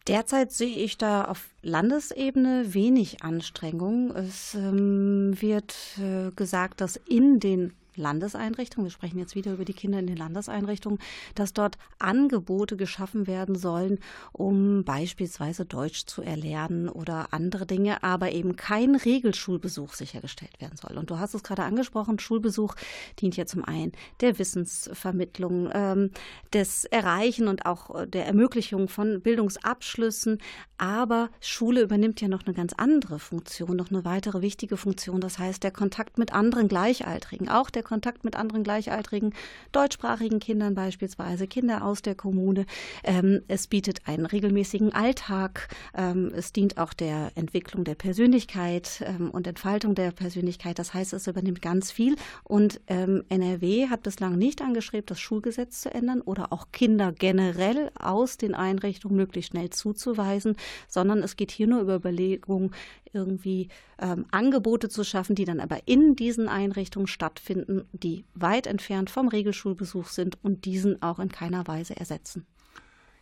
Derzeit 0.07 0.53
sehe 0.53 0.76
ich 0.76 0.99
da 0.99 1.25
auf 1.25 1.49
Landesebene 1.62 2.75
wenig 2.75 3.23
Anstrengung. 3.23 4.14
Es 4.14 4.55
ähm, 4.55 5.35
wird 5.41 5.75
äh, 5.99 6.31
gesagt, 6.37 6.83
dass 6.83 6.97
in 6.97 7.41
den 7.41 7.73
Landeseinrichtungen, 7.97 8.87
wir 8.87 8.93
sprechen 8.93 9.19
jetzt 9.19 9.35
wieder 9.35 9.53
über 9.53 9.65
die 9.65 9.73
Kinder 9.73 9.99
in 9.99 10.07
den 10.07 10.17
Landeseinrichtungen, 10.17 10.99
dass 11.35 11.53
dort 11.53 11.79
Angebote 11.99 12.77
geschaffen 12.77 13.27
werden 13.27 13.55
sollen, 13.55 13.99
um 14.33 14.85
beispielsweise 14.85 15.65
Deutsch 15.65 16.07
zu 16.07 16.23
erlernen 16.23 16.89
oder 16.89 17.29
andere 17.33 17.67
Dinge, 17.67 18.03
aber 18.03 18.33
eben 18.33 18.57
kein 18.57 18.97
Regelschulbesuch 18.97 19.95
sichergestellt 19.95 20.61
werden 20.61 20.77
soll. 20.77 20.99
Und 20.99 21.11
du 21.11 21.19
hast 21.19 21.35
es 21.35 21.43
gerade 21.43 21.63
angesprochen, 21.63 22.19
Schulbesuch 22.19 22.75
dient 23.21 23.37
ja 23.37 23.47
zum 23.47 23.65
einen 23.65 23.93
der 24.21 24.39
Wissensvermittlung, 24.39 25.71
ähm, 25.73 26.11
des 26.53 26.85
Erreichen 26.85 27.49
und 27.49 27.67
auch 27.67 28.07
der 28.07 28.27
Ermöglichung 28.27 28.89
von 28.89 29.21
Bildungsabschlüssen, 29.21 30.39
aber 30.79 31.31
Schule 31.41 31.83
übernimmt 31.83 32.21
ja 32.21 32.29
noch 32.29 32.45
eine 32.47 32.55
ganz 32.55 32.73
andere 32.73 33.19
Funktion, 33.19 33.77
noch 33.77 33.91
eine 33.91 34.05
weitere 34.05 34.43
wichtige 34.43 34.77
Funktion, 34.77 35.21
das 35.21 35.39
heißt 35.39 35.63
der 35.63 35.71
Kontakt 35.71 36.19
mit 36.19 36.33
anderen 36.33 36.69
Gleichaltrigen, 36.69 37.49
auch 37.49 37.71
der 37.71 37.83
Kontakt 37.85 38.25
mit 38.25 38.37
anderen 38.37 38.64
gleichaltrigen 38.64 39.33
deutschsprachigen 39.73 40.41
Kindern 40.41 40.75
beispielsweise, 40.75 41.47
Kinder 41.47 41.85
aus 41.85 42.03
der 42.03 42.14
Kommune. 42.14 42.67
Ähm, 43.05 43.43
es 43.49 43.67
bietet 43.67 44.07
einen 44.07 44.26
regelmäßigen 44.26 44.93
Alltag. 44.93 45.69
Ähm, 45.97 46.33
es 46.35 46.53
dient 46.53 46.79
auch 46.79 46.93
der 46.93 47.33
Entwicklung 47.35 47.85
der 47.85 47.95
Persönlichkeit 47.95 49.05
ähm, 49.07 49.31
und 49.31 49.47
Entfaltung 49.47 49.95
der 49.95 50.11
Persönlichkeit. 50.11 50.79
Das 50.79 50.95
heißt, 50.95 51.12
es 51.12 51.26
übernimmt 51.26 51.62
ganz 51.62 51.91
viel. 51.91 52.17
Und 52.43 52.81
ähm, 52.88 53.25
NRW 53.29 53.88
hat 53.88 54.03
bislang 54.03 54.37
nicht 54.37 54.62
angestrebt, 54.62 55.11
das 55.11 55.21
Schulgesetz 55.21 55.83
zu 55.83 55.93
ändern 55.93 56.21
oder 56.21 56.53
auch 56.53 56.69
Kinder 56.73 57.12
generell 57.12 57.91
aus 57.99 58.37
den 58.37 58.55
Einrichtungen 58.55 59.17
möglichst 59.17 59.53
schnell 59.53 59.71
zuzuweisen, 59.71 60.57
sondern 60.88 61.23
es 61.23 61.37
geht 61.37 61.50
hier 61.50 61.67
nur 61.67 61.81
über 61.81 61.97
Überlegungen, 61.97 62.73
irgendwie 63.14 63.68
ähm, 63.99 64.26
Angebote 64.30 64.88
zu 64.88 65.04
schaffen, 65.04 65.35
die 65.35 65.44
dann 65.44 65.61
aber 65.61 65.87
in 65.87 66.16
diesen 66.16 66.49
Einrichtungen 66.49 67.06
stattfinden, 67.06 67.87
die 67.92 68.25
weit 68.35 68.66
entfernt 68.66 69.11
vom 69.11 69.28
Regelschulbesuch 69.28 70.09
sind 70.09 70.38
und 70.42 70.64
diesen 70.64 71.00
auch 71.02 71.18
in 71.18 71.28
keiner 71.28 71.66
Weise 71.66 71.97
ersetzen. 71.97 72.47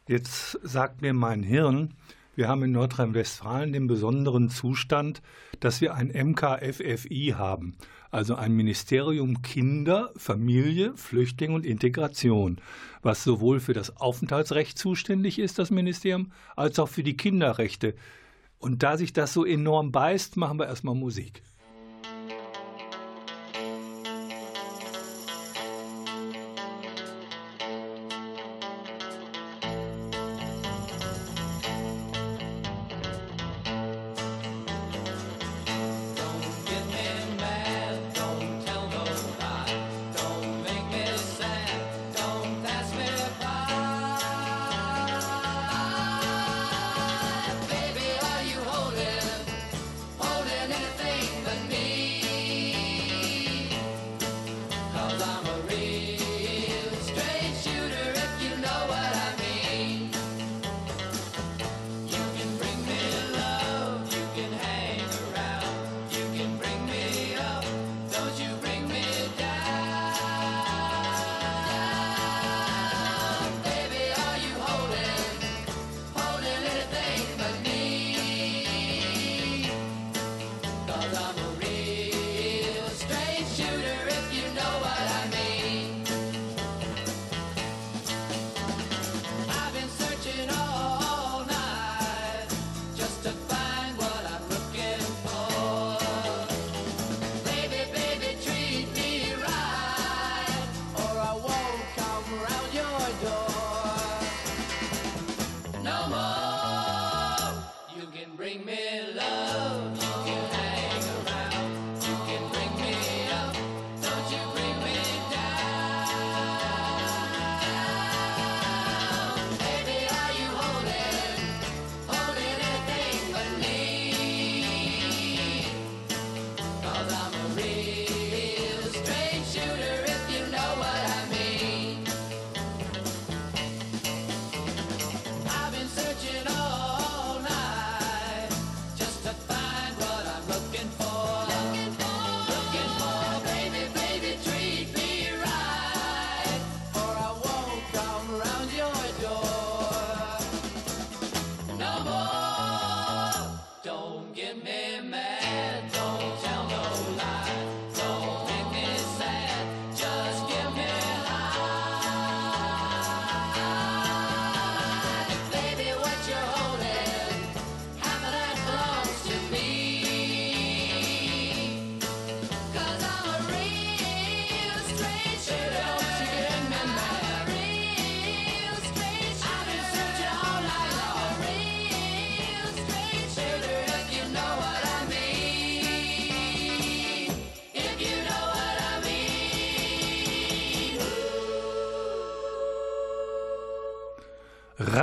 Jetzt 0.08 0.58
sagt 0.62 1.00
mir 1.00 1.12
mein 1.12 1.42
Hirn, 1.42 1.94
wir 2.34 2.48
haben 2.48 2.62
in 2.62 2.72
Nordrhein-Westfalen 2.72 3.74
den 3.74 3.86
besonderen 3.86 4.48
Zustand, 4.48 5.20
dass 5.60 5.82
wir 5.82 5.94
ein 5.94 6.08
MKFFI 6.08 7.34
haben, 7.36 7.76
also 8.10 8.34
ein 8.36 8.52
Ministerium 8.52 9.42
Kinder, 9.42 10.10
Familie, 10.16 10.96
Flüchtling 10.96 11.52
und 11.52 11.66
Integration, 11.66 12.58
was 13.02 13.22
sowohl 13.22 13.60
für 13.60 13.74
das 13.74 13.98
Aufenthaltsrecht 13.98 14.78
zuständig 14.78 15.38
ist, 15.38 15.58
das 15.58 15.70
Ministerium, 15.70 16.32
als 16.56 16.78
auch 16.78 16.88
für 16.88 17.02
die 17.02 17.18
Kinderrechte. 17.18 17.94
Und 18.62 18.84
da 18.84 18.96
sich 18.96 19.12
das 19.12 19.32
so 19.32 19.44
enorm 19.44 19.90
beißt, 19.90 20.36
machen 20.36 20.60
wir 20.60 20.66
erstmal 20.66 20.94
Musik. 20.94 21.42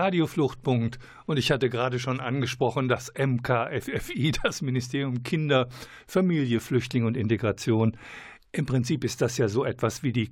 Radiofluchtpunkt. 0.10 0.98
Und 1.28 1.38
ich 1.38 1.52
hatte 1.52 1.70
gerade 1.70 2.00
schon 2.00 2.20
angesprochen, 2.20 2.88
das 2.88 3.14
MKFFI, 3.16 4.32
das 4.44 4.64
Ministerium 4.64 5.22
Kinder, 5.22 5.70
Familie, 6.08 6.60
Flüchtling 6.60 7.06
und 7.06 7.16
Integration. 7.16 7.96
Im 8.52 8.66
Prinzip 8.66 9.04
ist 9.04 9.22
das 9.22 9.38
ja 9.38 9.48
so 9.48 9.64
etwas 9.64 10.02
wie 10.02 10.12
die 10.12 10.32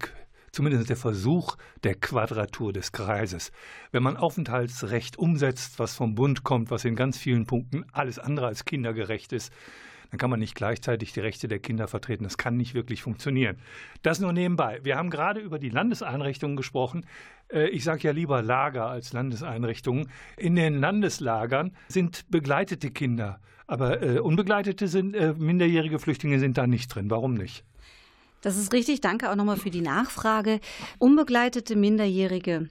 zumindest 0.52 0.90
der 0.90 0.98
Versuch 0.98 1.58
der 1.84 1.94
Quadratur 1.94 2.74
des 2.74 2.92
Kreises. 2.92 3.52
Wenn 3.92 4.02
man 4.02 4.18
Aufenthaltsrecht 4.18 5.20
umsetzt, 5.20 5.78
was 5.78 5.94
vom 5.94 6.16
Bund 6.16 6.44
kommt, 6.44 6.72
was 6.72 6.84
in 6.84 6.96
ganz 6.96 7.20
vielen 7.20 7.46
Punkten 7.46 7.86
alles 7.92 8.18
andere 8.18 8.48
als 8.48 8.66
kindergerecht 8.66 9.34
ist, 9.34 9.54
dann 10.12 10.18
kann 10.18 10.30
man 10.30 10.40
nicht 10.40 10.56
gleichzeitig 10.56 11.14
die 11.14 11.20
Rechte 11.20 11.48
der 11.48 11.60
Kinder 11.60 11.88
vertreten. 11.88 12.24
Das 12.24 12.38
kann 12.38 12.58
nicht 12.58 12.74
wirklich 12.74 13.02
funktionieren. 13.02 13.58
Das 14.02 14.20
nur 14.20 14.34
nebenbei. 14.34 14.80
Wir 14.84 14.98
haben 14.98 15.10
gerade 15.10 15.40
über 15.40 15.60
die 15.60 15.70
Landeseinrichtungen 15.70 16.56
gesprochen. 16.56 17.06
Äh, 17.52 17.70
ich 17.70 17.84
sage 17.84 18.04
ja 18.04 18.12
lieber 18.12 18.42
Lager 18.42 18.88
als 18.88 19.14
Landeseinrichtungen. 19.14 20.10
In 20.38 20.56
den 20.56 20.80
Landeslagern 20.80 21.72
sind 21.88 22.30
begleitete 22.30 22.92
Kinder, 22.92 23.40
aber 23.68 24.02
äh, 24.02 24.20
unbegleitete 24.20 24.88
sind, 24.88 25.16
äh, 25.16 25.34
minderjährige 25.34 26.00
Flüchtlinge 26.00 26.40
sind 26.40 26.58
da 26.58 26.68
nicht 26.68 26.88
drin. 26.94 27.10
Warum 27.10 27.34
nicht? 27.34 27.64
Das 28.42 28.58
ist 28.58 28.72
richtig. 28.72 29.02
Danke 29.02 29.32
auch 29.32 29.36
nochmal 29.36 29.58
für 29.58 29.72
die 29.72 29.82
Nachfrage. 29.82 30.60
Unbegleitete 31.00 31.76
Minderjährige 31.76 32.70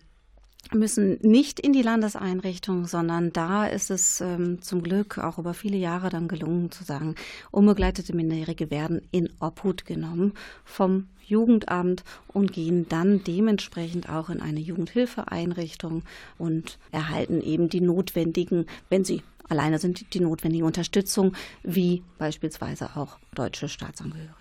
müssen 0.73 1.19
nicht 1.23 1.61
in 1.61 1.73
die 1.73 1.83
Landeseinrichtung, 1.83 2.87
sondern 2.87 3.33
da 3.33 3.67
ist 3.67 3.91
es 3.91 4.21
ähm, 4.21 4.63
zum 4.63 4.83
Glück 4.83 5.19
auch 5.19 5.39
über 5.39 5.55
viele 5.55 5.77
Jahre 5.77 6.11
dann 6.11 6.29
gelungen 6.29 6.71
zu 6.71 6.85
sagen, 6.85 7.15
unbegleitete 7.51 8.15
Minderjährige 8.15 8.71
werden 8.71 9.03
in 9.11 9.31
Obhut 9.41 9.85
genommen 9.85 10.33
vom 10.65 11.07
Jugendamt 11.27 12.05
und 12.29 12.53
gehen 12.53 12.89
dann 12.89 13.25
dementsprechend 13.25 14.09
auch 14.09 14.31
in 14.31 14.41
eine 14.41 14.61
Jugendhilfeeinrichtung 14.61 16.03
und 16.39 16.79
erhalten 16.93 17.41
eben 17.41 17.69
die 17.69 17.81
notwendigen, 17.81 18.67
wenn 18.89 19.05
sie 19.05 19.23
alleine 19.49 19.79
sind, 19.79 20.15
die 20.15 20.21
notwendige 20.21 20.65
Unterstützung, 20.65 21.33
wie 21.63 22.03
beispielsweise 22.19 22.97
auch 22.97 23.19
deutsche 23.35 23.69
Staatsangehörige. 23.69 24.35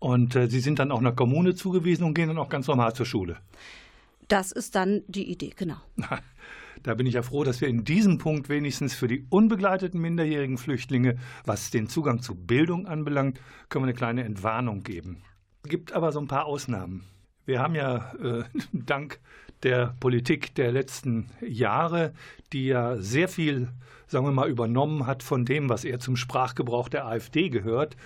Und 0.00 0.36
äh, 0.36 0.48
Sie 0.48 0.60
sind 0.60 0.78
dann 0.78 0.92
auch 0.92 1.00
einer 1.00 1.12
Kommune 1.12 1.54
zugewiesen 1.54 2.04
und 2.04 2.14
gehen 2.14 2.28
dann 2.28 2.38
auch 2.38 2.48
ganz 2.48 2.68
normal 2.68 2.94
zur 2.94 3.06
Schule. 3.06 3.38
Das 4.28 4.52
ist 4.52 4.74
dann 4.74 5.02
die 5.08 5.30
Idee, 5.30 5.52
genau. 5.56 5.76
Da 6.84 6.94
bin 6.94 7.06
ich 7.06 7.14
ja 7.14 7.22
froh, 7.22 7.42
dass 7.42 7.60
wir 7.60 7.66
in 7.66 7.82
diesem 7.82 8.18
Punkt 8.18 8.48
wenigstens 8.48 8.94
für 8.94 9.08
die 9.08 9.26
unbegleiteten 9.30 10.00
minderjährigen 10.00 10.58
Flüchtlinge, 10.58 11.16
was 11.44 11.70
den 11.70 11.88
Zugang 11.88 12.22
zu 12.22 12.36
Bildung 12.36 12.86
anbelangt, 12.86 13.40
können 13.68 13.84
wir 13.84 13.88
eine 13.88 13.98
kleine 13.98 14.22
Entwarnung 14.22 14.84
geben. 14.84 15.22
Es 15.64 15.70
gibt 15.70 15.92
aber 15.92 16.12
so 16.12 16.20
ein 16.20 16.28
paar 16.28 16.46
Ausnahmen. 16.46 17.04
Wir 17.46 17.60
haben 17.60 17.74
ja 17.74 18.12
äh, 18.22 18.44
dank 18.72 19.18
der 19.62 19.96
Politik 19.98 20.54
der 20.54 20.70
letzten 20.70 21.30
Jahre, 21.40 22.12
die 22.52 22.66
ja 22.66 22.96
sehr 22.96 23.28
viel, 23.28 23.68
sagen 24.06 24.24
wir 24.26 24.32
mal, 24.32 24.48
übernommen 24.48 25.06
hat 25.06 25.22
von 25.22 25.44
dem, 25.44 25.68
was 25.68 25.84
eher 25.84 25.98
zum 25.98 26.16
Sprachgebrauch 26.16 26.88
der 26.88 27.06
AfD 27.06 27.48
gehört, 27.48 27.96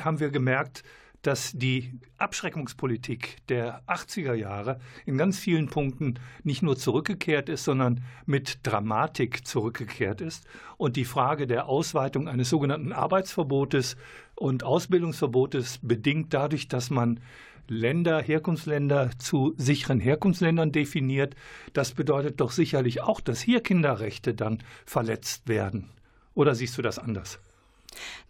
haben 0.00 0.20
wir 0.20 0.30
gemerkt, 0.30 0.84
dass 1.22 1.52
die 1.52 1.98
Abschreckungspolitik 2.18 3.46
der 3.48 3.82
80er 3.86 4.34
Jahre 4.34 4.80
in 5.04 5.18
ganz 5.18 5.38
vielen 5.38 5.68
Punkten 5.68 6.14
nicht 6.44 6.62
nur 6.62 6.76
zurückgekehrt 6.76 7.48
ist, 7.48 7.64
sondern 7.64 8.02
mit 8.26 8.60
Dramatik 8.62 9.46
zurückgekehrt 9.46 10.20
ist. 10.20 10.46
Und 10.76 10.96
die 10.96 11.04
Frage 11.04 11.46
der 11.46 11.66
Ausweitung 11.66 12.28
eines 12.28 12.48
sogenannten 12.48 12.92
Arbeitsverbotes 12.92 13.96
und 14.34 14.64
Ausbildungsverbotes 14.64 15.80
bedingt 15.82 16.32
dadurch, 16.32 16.68
dass 16.68 16.90
man 16.90 17.20
Länder, 17.68 18.20
Herkunftsländer 18.20 19.10
zu 19.18 19.54
sicheren 19.56 20.00
Herkunftsländern 20.00 20.72
definiert. 20.72 21.36
Das 21.72 21.92
bedeutet 21.92 22.40
doch 22.40 22.50
sicherlich 22.50 23.00
auch, 23.02 23.20
dass 23.20 23.40
hier 23.40 23.60
Kinderrechte 23.60 24.34
dann 24.34 24.62
verletzt 24.84 25.48
werden. 25.48 25.90
Oder 26.34 26.56
siehst 26.56 26.76
du 26.78 26.82
das 26.82 26.98
anders? 26.98 27.38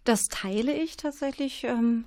Das 0.03 0.27
teile 0.29 0.73
ich 0.73 0.97
tatsächlich. 0.97 1.63
Ähm 1.63 2.05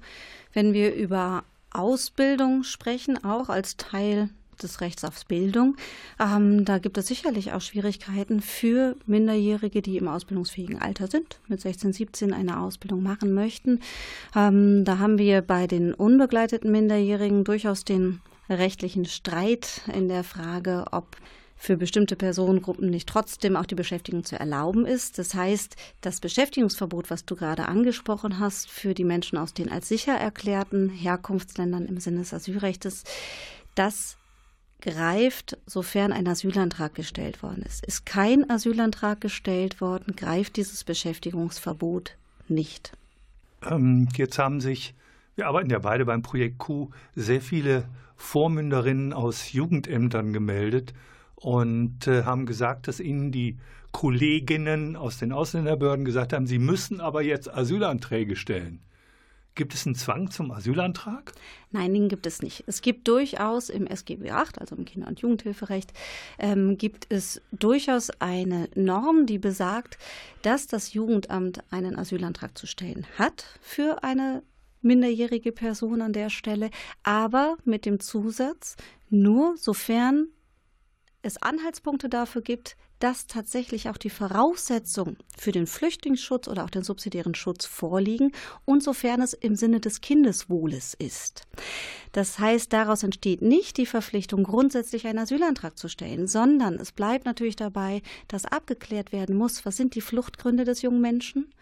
wenn 0.54 0.72
wir 0.72 0.94
über 0.94 1.44
Ausbildung 1.70 2.62
sprechen, 2.62 3.22
auch 3.22 3.48
als 3.48 3.76
Teil 3.76 4.30
des 4.62 4.80
Rechts 4.80 5.04
auf 5.04 5.26
Bildung. 5.26 5.76
Ähm, 6.20 6.64
da 6.64 6.78
gibt 6.78 6.96
es 6.96 7.08
sicherlich 7.08 7.52
auch 7.52 7.60
Schwierigkeiten 7.60 8.40
für 8.40 8.94
Minderjährige, 9.04 9.82
die 9.82 9.96
im 9.96 10.06
ausbildungsfähigen 10.06 10.80
Alter 10.80 11.08
sind, 11.08 11.40
mit 11.48 11.60
16, 11.60 11.92
17 11.92 12.32
eine 12.32 12.60
Ausbildung 12.60 13.02
machen 13.02 13.34
möchten. 13.34 13.80
Ähm, 14.36 14.84
da 14.84 14.98
haben 14.98 15.18
wir 15.18 15.42
bei 15.42 15.66
den 15.66 15.92
unbegleiteten 15.92 16.70
Minderjährigen 16.70 17.42
durchaus 17.42 17.84
den 17.84 18.20
rechtlichen 18.48 19.06
Streit 19.06 19.82
in 19.92 20.08
der 20.08 20.22
Frage, 20.22 20.84
ob 20.92 21.16
für 21.64 21.78
bestimmte 21.78 22.14
Personengruppen 22.14 22.90
nicht 22.90 23.08
trotzdem 23.08 23.56
auch 23.56 23.64
die 23.64 23.74
Beschäftigung 23.74 24.22
zu 24.22 24.38
erlauben 24.38 24.84
ist. 24.84 25.18
Das 25.18 25.34
heißt, 25.34 25.76
das 26.02 26.20
Beschäftigungsverbot, 26.20 27.10
was 27.10 27.24
du 27.24 27.36
gerade 27.36 27.66
angesprochen 27.66 28.38
hast, 28.38 28.70
für 28.70 28.92
die 28.92 29.04
Menschen 29.04 29.38
aus 29.38 29.54
den 29.54 29.72
als 29.72 29.88
sicher 29.88 30.12
erklärten 30.12 30.90
Herkunftsländern 30.90 31.86
im 31.86 31.98
Sinne 32.00 32.18
des 32.18 32.34
Asylrechts, 32.34 33.04
das 33.74 34.18
greift, 34.82 35.56
sofern 35.64 36.12
ein 36.12 36.28
Asylantrag 36.28 36.94
gestellt 36.94 37.42
worden 37.42 37.62
ist. 37.62 37.86
Ist 37.86 38.04
kein 38.04 38.50
Asylantrag 38.50 39.22
gestellt 39.22 39.80
worden, 39.80 40.14
greift 40.16 40.56
dieses 40.56 40.84
Beschäftigungsverbot 40.84 42.18
nicht. 42.46 42.92
Ähm, 43.66 44.08
jetzt 44.16 44.38
haben 44.38 44.60
sich, 44.60 44.94
wir 45.34 45.46
arbeiten 45.46 45.70
ja 45.70 45.78
beide 45.78 46.04
beim 46.04 46.20
Projekt 46.20 46.58
Q, 46.58 46.90
sehr 47.14 47.40
viele 47.40 47.88
Vormünderinnen 48.16 49.14
aus 49.14 49.52
Jugendämtern 49.52 50.34
gemeldet 50.34 50.92
und 51.44 52.06
äh, 52.06 52.22
haben 52.24 52.46
gesagt, 52.46 52.88
dass 52.88 53.00
ihnen 53.00 53.30
die 53.30 53.58
Kolleginnen 53.92 54.96
aus 54.96 55.18
den 55.18 55.30
Ausländerbehörden 55.30 56.06
gesagt 56.06 56.32
haben, 56.32 56.46
sie 56.46 56.58
müssen 56.58 57.02
aber 57.02 57.22
jetzt 57.22 57.52
Asylanträge 57.52 58.34
stellen. 58.34 58.80
Gibt 59.54 59.74
es 59.74 59.84
einen 59.84 59.94
Zwang 59.94 60.30
zum 60.30 60.50
Asylantrag? 60.50 61.32
Nein, 61.70 61.92
den 61.92 62.08
gibt 62.08 62.26
es 62.26 62.40
nicht. 62.40 62.64
Es 62.66 62.80
gibt 62.80 63.06
durchaus 63.06 63.68
im 63.68 63.86
SGB 63.86 64.24
VIII, 64.24 64.58
also 64.58 64.74
im 64.74 64.86
Kinder- 64.86 65.06
und 65.06 65.20
Jugendhilferecht, 65.20 65.92
ähm, 66.38 66.78
gibt 66.78 67.06
es 67.10 67.42
durchaus 67.52 68.10
eine 68.20 68.70
Norm, 68.74 69.26
die 69.26 69.38
besagt, 69.38 69.98
dass 70.40 70.66
das 70.66 70.94
Jugendamt 70.94 71.62
einen 71.70 71.96
Asylantrag 71.96 72.56
zu 72.56 72.66
stellen 72.66 73.06
hat 73.18 73.44
für 73.60 74.02
eine 74.02 74.42
minderjährige 74.80 75.52
Person 75.52 76.00
an 76.00 76.14
der 76.14 76.30
Stelle, 76.30 76.70
aber 77.02 77.58
mit 77.64 77.84
dem 77.84 78.00
Zusatz, 78.00 78.76
nur 79.10 79.56
sofern 79.58 80.28
es 81.24 81.40
Anhaltspunkte 81.40 82.08
dafür 82.08 82.42
gibt, 82.42 82.76
dass 82.98 83.26
tatsächlich 83.26 83.88
auch 83.88 83.96
die 83.96 84.10
Voraussetzungen 84.10 85.16
für 85.36 85.52
den 85.52 85.66
Flüchtlingsschutz 85.66 86.48
oder 86.48 86.64
auch 86.64 86.70
den 86.70 86.84
subsidiären 86.84 87.34
Schutz 87.34 87.66
vorliegen 87.66 88.32
und 88.64 88.82
sofern 88.82 89.20
es 89.20 89.32
im 89.32 89.56
Sinne 89.56 89.80
des 89.80 90.00
Kindeswohles 90.00 90.94
ist. 90.94 91.42
Das 92.12 92.38
heißt, 92.38 92.72
daraus 92.72 93.02
entsteht 93.02 93.42
nicht 93.42 93.76
die 93.76 93.86
Verpflichtung, 93.86 94.44
grundsätzlich 94.44 95.06
einen 95.06 95.18
Asylantrag 95.18 95.76
zu 95.78 95.88
stellen, 95.88 96.28
sondern 96.28 96.74
es 96.74 96.92
bleibt 96.92 97.24
natürlich 97.24 97.56
dabei, 97.56 98.02
dass 98.28 98.44
abgeklärt 98.44 99.12
werden 99.12 99.36
muss, 99.36 99.64
was 99.64 99.76
sind 99.76 99.94
die 99.94 100.00
Fluchtgründe 100.00 100.64
des 100.64 100.82
jungen 100.82 101.00
Menschen 101.00 101.52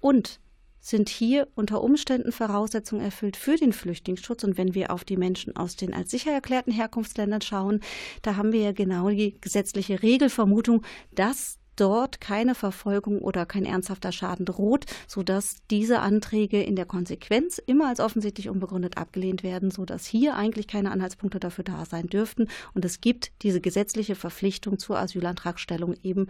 und 0.00 0.40
sind 0.80 1.08
hier 1.08 1.48
unter 1.54 1.82
Umständen 1.82 2.32
Voraussetzungen 2.32 3.04
erfüllt 3.04 3.36
für 3.36 3.56
den 3.56 3.72
Flüchtlingsschutz. 3.72 4.44
Und 4.44 4.56
wenn 4.56 4.74
wir 4.74 4.90
auf 4.90 5.04
die 5.04 5.16
Menschen 5.16 5.54
aus 5.56 5.76
den 5.76 5.94
als 5.94 6.10
sicher 6.10 6.32
erklärten 6.32 6.72
Herkunftsländern 6.72 7.42
schauen, 7.42 7.80
da 8.22 8.36
haben 8.36 8.52
wir 8.52 8.60
ja 8.60 8.72
genau 8.72 9.10
die 9.10 9.38
gesetzliche 9.40 10.02
Regelvermutung, 10.02 10.82
dass 11.14 11.60
dort 11.76 12.20
keine 12.20 12.54
Verfolgung 12.54 13.20
oder 13.20 13.46
kein 13.46 13.64
ernsthafter 13.64 14.12
Schaden 14.12 14.44
droht, 14.44 14.84
sodass 15.06 15.56
diese 15.70 16.00
Anträge 16.00 16.62
in 16.62 16.76
der 16.76 16.84
Konsequenz 16.84 17.58
immer 17.58 17.88
als 17.88 18.00
offensichtlich 18.00 18.50
unbegründet 18.50 18.98
abgelehnt 18.98 19.42
werden, 19.42 19.70
sodass 19.70 20.06
hier 20.06 20.36
eigentlich 20.36 20.66
keine 20.66 20.90
Anhaltspunkte 20.90 21.40
dafür 21.40 21.64
da 21.64 21.84
sein 21.86 22.06
dürften. 22.06 22.48
Und 22.74 22.84
es 22.84 23.00
gibt 23.00 23.32
diese 23.42 23.60
gesetzliche 23.60 24.14
Verpflichtung 24.14 24.78
zur 24.78 24.98
Asylantragstellung 24.98 25.94
eben 26.02 26.26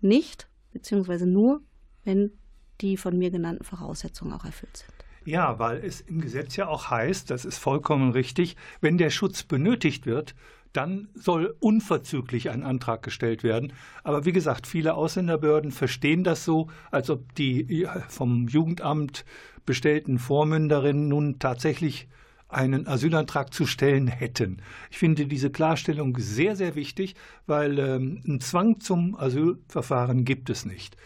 nicht, 0.00 0.48
beziehungsweise 0.72 1.26
nur, 1.26 1.62
wenn 2.04 2.32
die 2.80 2.96
von 2.96 3.18
mir 3.18 3.30
genannten 3.30 3.64
Voraussetzungen 3.64 4.32
auch 4.32 4.44
erfüllt 4.44 4.76
sind. 4.78 4.92
Ja, 5.24 5.58
weil 5.58 5.84
es 5.84 6.00
im 6.00 6.20
Gesetz 6.20 6.56
ja 6.56 6.66
auch 6.66 6.90
heißt, 6.90 7.30
das 7.30 7.44
ist 7.44 7.58
vollkommen 7.58 8.10
richtig, 8.12 8.56
wenn 8.80 8.98
der 8.98 9.10
Schutz 9.10 9.44
benötigt 9.44 10.04
wird, 10.06 10.34
dann 10.72 11.08
soll 11.14 11.54
unverzüglich 11.60 12.50
ein 12.50 12.62
Antrag 12.62 13.02
gestellt 13.02 13.44
werden. 13.44 13.72
Aber 14.04 14.24
wie 14.24 14.32
gesagt, 14.32 14.66
viele 14.66 14.94
Ausländerbehörden 14.94 15.70
verstehen 15.70 16.24
das 16.24 16.44
so, 16.44 16.68
als 16.90 17.10
ob 17.10 17.34
die 17.34 17.86
vom 18.08 18.48
Jugendamt 18.48 19.24
bestellten 19.66 20.18
Vormünderinnen 20.18 21.08
nun 21.08 21.38
tatsächlich 21.38 22.08
einen 22.48 22.86
Asylantrag 22.86 23.52
zu 23.54 23.66
stellen 23.66 24.08
hätten. 24.08 24.58
Ich 24.90 24.98
finde 24.98 25.26
diese 25.26 25.50
Klarstellung 25.50 26.16
sehr, 26.18 26.54
sehr 26.54 26.74
wichtig, 26.74 27.14
weil 27.46 27.78
ähm, 27.78 28.20
einen 28.26 28.40
Zwang 28.40 28.80
zum 28.80 29.14
Asylverfahren 29.14 30.24
gibt 30.24 30.50
es 30.50 30.66
nicht. 30.66 30.96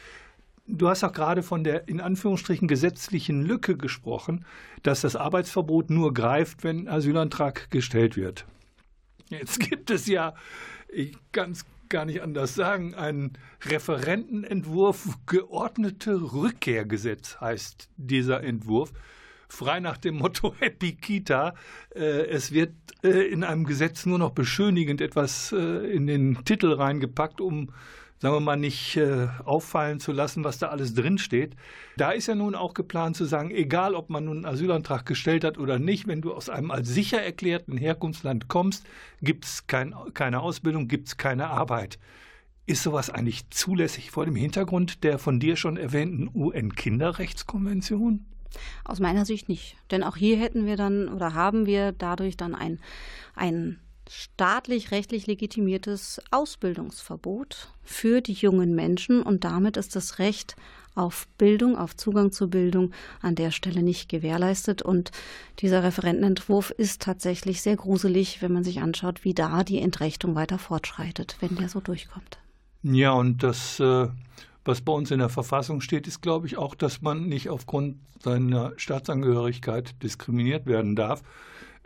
Du 0.68 0.88
hast 0.88 1.04
auch 1.04 1.12
gerade 1.12 1.42
von 1.42 1.62
der 1.62 1.88
in 1.88 2.00
Anführungsstrichen 2.00 2.66
gesetzlichen 2.66 3.42
Lücke 3.42 3.76
gesprochen, 3.76 4.44
dass 4.82 5.00
das 5.00 5.14
Arbeitsverbot 5.14 5.90
nur 5.90 6.12
greift, 6.12 6.64
wenn 6.64 6.88
Asylantrag 6.88 7.70
gestellt 7.70 8.16
wird. 8.16 8.46
Jetzt 9.28 9.60
gibt 9.60 9.90
es 9.90 10.06
ja, 10.06 10.34
ich 10.88 11.16
kann 11.32 11.52
es 11.52 11.64
gar 11.88 12.04
nicht 12.04 12.22
anders 12.22 12.54
sagen, 12.54 12.94
einen 12.94 13.34
Referentenentwurf 13.64 15.18
geordnete 15.26 16.32
Rückkehrgesetz 16.32 17.40
heißt 17.40 17.88
dieser 17.96 18.42
Entwurf. 18.42 18.92
Frei 19.48 19.78
nach 19.78 19.96
dem 19.96 20.16
Motto 20.16 20.54
Happy 20.58 20.96
Kita. 20.96 21.54
Äh, 21.94 22.26
es 22.26 22.52
wird 22.52 22.72
äh, 23.04 23.28
in 23.28 23.44
einem 23.44 23.64
Gesetz 23.64 24.06
nur 24.06 24.18
noch 24.18 24.30
beschönigend 24.30 25.00
etwas 25.00 25.52
äh, 25.52 25.56
in 25.56 26.06
den 26.06 26.44
Titel 26.44 26.72
reingepackt, 26.72 27.40
um 27.40 27.72
sagen 28.18 28.34
wir 28.34 28.40
mal, 28.40 28.56
nicht 28.56 28.96
äh, 28.96 29.28
auffallen 29.44 30.00
zu 30.00 30.12
lassen, 30.12 30.44
was 30.44 30.58
da 30.58 30.68
alles 30.68 30.94
drinsteht. 30.94 31.54
Da 31.96 32.12
ist 32.12 32.26
ja 32.26 32.34
nun 32.34 32.54
auch 32.54 32.74
geplant 32.74 33.16
zu 33.16 33.24
sagen, 33.24 33.50
egal 33.50 33.94
ob 33.94 34.10
man 34.10 34.24
nun 34.24 34.38
einen 34.38 34.46
Asylantrag 34.46 35.04
gestellt 35.04 35.44
hat 35.44 35.58
oder 35.58 35.78
nicht, 35.78 36.06
wenn 36.06 36.22
du 36.22 36.32
aus 36.32 36.48
einem 36.48 36.70
als 36.70 36.88
sicher 36.88 37.20
erklärten 37.20 37.76
Herkunftsland 37.76 38.48
kommst, 38.48 38.86
gibt 39.20 39.44
es 39.44 39.66
kein, 39.66 39.94
keine 40.14 40.40
Ausbildung, 40.40 40.88
gibt 40.88 41.08
es 41.08 41.16
keine 41.16 41.48
Arbeit. 41.48 41.98
Ist 42.64 42.82
sowas 42.82 43.10
eigentlich 43.10 43.48
zulässig 43.50 44.10
vor 44.10 44.24
dem 44.24 44.34
Hintergrund 44.34 45.04
der 45.04 45.18
von 45.18 45.38
dir 45.38 45.56
schon 45.56 45.76
erwähnten 45.76 46.28
UN-Kinderrechtskonvention? 46.34 48.24
Aus 48.84 48.98
meiner 48.98 49.24
Sicht 49.24 49.48
nicht. 49.48 49.76
Denn 49.90 50.02
auch 50.02 50.16
hier 50.16 50.36
hätten 50.38 50.66
wir 50.66 50.76
dann 50.76 51.08
oder 51.08 51.34
haben 51.34 51.66
wir 51.66 51.92
dadurch 51.92 52.36
dann 52.36 52.54
ein, 52.54 52.80
ein 53.34 53.78
staatlich-rechtlich 54.08 55.26
legitimiertes 55.26 56.20
Ausbildungsverbot 56.30 57.68
für 57.82 58.20
die 58.20 58.32
jungen 58.32 58.74
Menschen 58.74 59.22
und 59.22 59.44
damit 59.44 59.76
ist 59.76 59.96
das 59.96 60.18
Recht 60.18 60.56
auf 60.96 61.28
Bildung, 61.38 61.76
auf 61.76 61.94
Zugang 61.94 62.32
zur 62.32 62.48
Bildung 62.48 62.92
an 63.20 63.34
der 63.34 63.50
Stelle 63.50 63.82
nicht 63.82 64.08
gewährleistet. 64.08 64.82
Und 64.82 65.12
dieser 65.58 65.84
Referentenentwurf 65.84 66.70
ist 66.70 67.02
tatsächlich 67.02 67.62
sehr 67.62 67.76
gruselig, 67.76 68.42
wenn 68.42 68.52
man 68.52 68.64
sich 68.64 68.80
anschaut, 68.80 69.22
wie 69.22 69.34
da 69.34 69.62
die 69.62 69.80
Entrechtung 69.80 70.34
weiter 70.34 70.58
fortschreitet, 70.58 71.36
wenn 71.40 71.54
der 71.56 71.68
so 71.68 71.80
durchkommt. 71.80 72.38
Ja, 72.82 73.12
und 73.12 73.42
das, 73.42 73.78
äh, 73.78 74.08
was 74.64 74.80
bei 74.80 74.92
uns 74.92 75.10
in 75.10 75.18
der 75.18 75.28
Verfassung 75.28 75.80
steht, 75.80 76.06
ist, 76.06 76.22
glaube 76.22 76.46
ich, 76.46 76.56
auch, 76.56 76.74
dass 76.74 77.02
man 77.02 77.26
nicht 77.28 77.50
aufgrund 77.50 77.98
seiner 78.22 78.72
Staatsangehörigkeit 78.76 80.02
diskriminiert 80.02 80.66
werden 80.66 80.96
darf. 80.96 81.22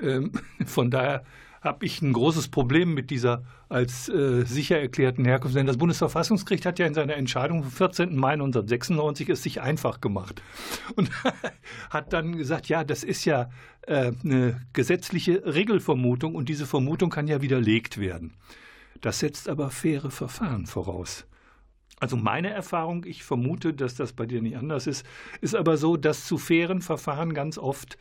Ähm, 0.01 0.33
von 0.67 0.91
daher 0.91 1.25
habe 1.61 1.85
ich 1.85 2.01
ein 2.01 2.13
großes 2.13 2.49
Problem 2.49 2.95
mit 2.95 3.11
dieser 3.11 3.45
als 3.69 4.09
äh, 4.09 4.45
sicher 4.45 4.81
erklärten 4.81 5.25
Herkunft. 5.25 5.57
Denn 5.57 5.67
das 5.67 5.77
Bundesverfassungsgericht 5.77 6.65
hat 6.65 6.79
ja 6.79 6.87
in 6.87 6.95
seiner 6.95 7.17
Entscheidung 7.17 7.63
vom 7.63 7.71
14. 7.71 8.17
Mai 8.17 8.33
1996 8.33 9.29
es 9.29 9.43
sich 9.43 9.61
einfach 9.61 10.01
gemacht 10.01 10.43
und 10.97 11.11
hat 11.91 12.13
dann 12.13 12.37
gesagt, 12.37 12.69
ja, 12.69 12.83
das 12.83 13.05
ist 13.05 13.25
ja 13.25 13.51
äh, 13.83 14.13
eine 14.25 14.61
gesetzliche 14.73 15.43
Regelvermutung 15.45 16.35
und 16.35 16.49
diese 16.49 16.67
Vermutung 16.67 17.11
kann 17.11 17.29
ja 17.29 17.43
widerlegt 17.43 17.99
werden. 17.99 18.33
Das 19.01 19.19
setzt 19.19 19.49
aber 19.49 19.71
faire 19.71 20.11
Verfahren 20.11 20.67
voraus. 20.67 21.27
Also 22.01 22.17
meine 22.17 22.49
Erfahrung, 22.49 23.05
ich 23.05 23.25
vermute, 23.25 23.75
dass 23.75 23.95
das 23.95 24.15
bei 24.15 24.25
dir 24.25 24.41
nicht 24.41 24.57
anders 24.57 24.87
ist, 24.87 25.05
ist 25.43 25.55
aber 25.55 25.77
so, 25.77 25.99
dass 25.99 26.25
zu 26.25 26.39
fairen 26.39 26.81
Verfahren 26.81 27.35
ganz 27.35 27.59
oft 27.59 27.99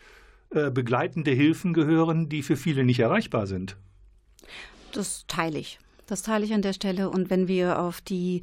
äh, 0.51 0.71
begleitende 0.71 1.31
Hilfen 1.31 1.73
gehören, 1.73 2.29
die 2.29 2.43
für 2.43 2.57
viele 2.57 2.83
nicht 2.83 2.99
erreichbar 2.99 3.47
sind. 3.47 3.77
Das 4.93 5.25
teile 5.27 5.59
ich. 5.59 5.79
Das 6.07 6.23
teile 6.23 6.43
ich 6.43 6.53
an 6.53 6.63
der 6.63 6.73
Stelle. 6.73 7.09
Und 7.11 7.29
wenn 7.29 7.47
wir 7.47 7.79
auf 7.79 8.01
die 8.01 8.41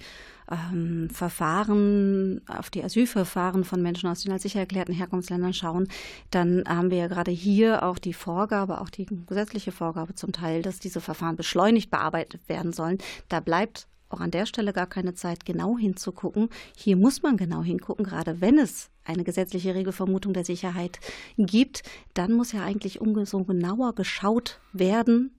ähm, 0.48 1.10
Verfahren, 1.10 2.40
auf 2.46 2.70
die 2.70 2.84
Asylverfahren 2.84 3.64
von 3.64 3.82
Menschen 3.82 4.08
aus 4.08 4.22
den 4.22 4.30
als 4.30 4.42
sicher 4.42 4.60
erklärten 4.60 4.92
Herkunftsländern 4.92 5.52
schauen, 5.52 5.88
dann 6.30 6.62
haben 6.68 6.90
wir 6.90 6.98
ja 6.98 7.08
gerade 7.08 7.32
hier 7.32 7.82
auch 7.82 7.98
die 7.98 8.12
Vorgabe, 8.12 8.80
auch 8.80 8.90
die 8.90 9.06
gesetzliche 9.26 9.72
Vorgabe 9.72 10.14
zum 10.14 10.30
Teil, 10.30 10.62
dass 10.62 10.78
diese 10.78 11.00
Verfahren 11.00 11.36
beschleunigt 11.36 11.90
bearbeitet 11.90 12.48
werden 12.48 12.72
sollen. 12.72 12.98
Da 13.28 13.40
bleibt 13.40 13.88
auch 14.08 14.20
an 14.20 14.30
der 14.30 14.46
Stelle 14.46 14.72
gar 14.72 14.86
keine 14.86 15.14
Zeit, 15.14 15.44
genau 15.44 15.76
hinzugucken. 15.78 16.48
Hier 16.76 16.96
muss 16.96 17.22
man 17.22 17.36
genau 17.36 17.62
hingucken, 17.62 18.04
gerade 18.04 18.40
wenn 18.40 18.58
es 18.58 18.90
eine 19.04 19.24
gesetzliche 19.24 19.74
Regelvermutung 19.74 20.32
der 20.32 20.44
Sicherheit 20.44 20.98
gibt, 21.36 21.82
dann 22.14 22.32
muss 22.32 22.52
ja 22.52 22.62
eigentlich 22.62 23.00
umso 23.00 23.44
genauer 23.44 23.94
geschaut 23.94 24.60
werden, 24.72 25.36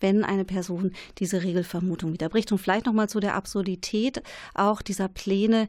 wenn 0.00 0.24
eine 0.24 0.44
Person 0.44 0.92
diese 1.18 1.42
Regelvermutung 1.42 2.12
widerbricht. 2.12 2.50
Und 2.52 2.58
vielleicht 2.58 2.86
noch 2.86 2.92
mal 2.92 3.08
zu 3.08 3.20
der 3.20 3.34
Absurdität 3.34 4.22
auch 4.54 4.82
dieser 4.82 5.08
Pläne, 5.08 5.68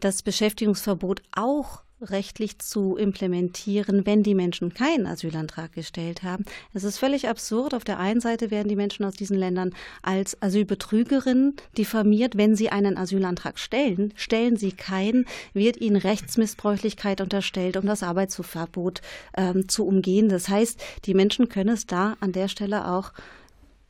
das 0.00 0.22
Beschäftigungsverbot 0.22 1.22
auch 1.32 1.82
rechtlich 2.00 2.58
zu 2.58 2.96
implementieren, 2.96 4.04
wenn 4.04 4.22
die 4.22 4.34
Menschen 4.34 4.74
keinen 4.74 5.06
Asylantrag 5.06 5.72
gestellt 5.72 6.22
haben. 6.22 6.44
Es 6.74 6.84
ist 6.84 6.98
völlig 6.98 7.28
absurd. 7.28 7.74
Auf 7.74 7.84
der 7.84 7.98
einen 7.98 8.20
Seite 8.20 8.50
werden 8.50 8.68
die 8.68 8.76
Menschen 8.76 9.04
aus 9.04 9.14
diesen 9.14 9.36
Ländern 9.36 9.72
als 10.02 10.40
Asylbetrügerinnen 10.42 11.54
diffamiert, 11.78 12.36
wenn 12.36 12.54
sie 12.54 12.68
einen 12.68 12.98
Asylantrag 12.98 13.58
stellen. 13.58 14.12
Stellen 14.14 14.56
sie 14.56 14.72
keinen, 14.72 15.24
wird 15.54 15.78
ihnen 15.78 15.96
Rechtsmissbräuchlichkeit 15.96 17.20
unterstellt, 17.20 17.76
um 17.76 17.86
das 17.86 18.02
Arbeitsverbot 18.02 19.00
ähm, 19.36 19.68
zu 19.68 19.86
umgehen. 19.86 20.28
Das 20.28 20.48
heißt, 20.48 20.80
die 21.06 21.14
Menschen 21.14 21.48
können 21.48 21.70
es 21.70 21.86
da 21.86 22.16
an 22.20 22.32
der 22.32 22.48
Stelle 22.48 22.88
auch 22.88 23.12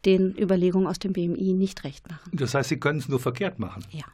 den 0.04 0.36
Überlegungen 0.38 0.86
aus 0.86 1.00
dem 1.00 1.12
BMI 1.12 1.54
nicht 1.54 1.82
recht 1.82 2.08
machen. 2.08 2.30
Das 2.32 2.54
heißt, 2.54 2.68
sie 2.68 2.78
können 2.78 3.00
es 3.00 3.08
nur 3.08 3.18
verkehrt 3.18 3.58
machen. 3.58 3.84
Ja 3.90 4.04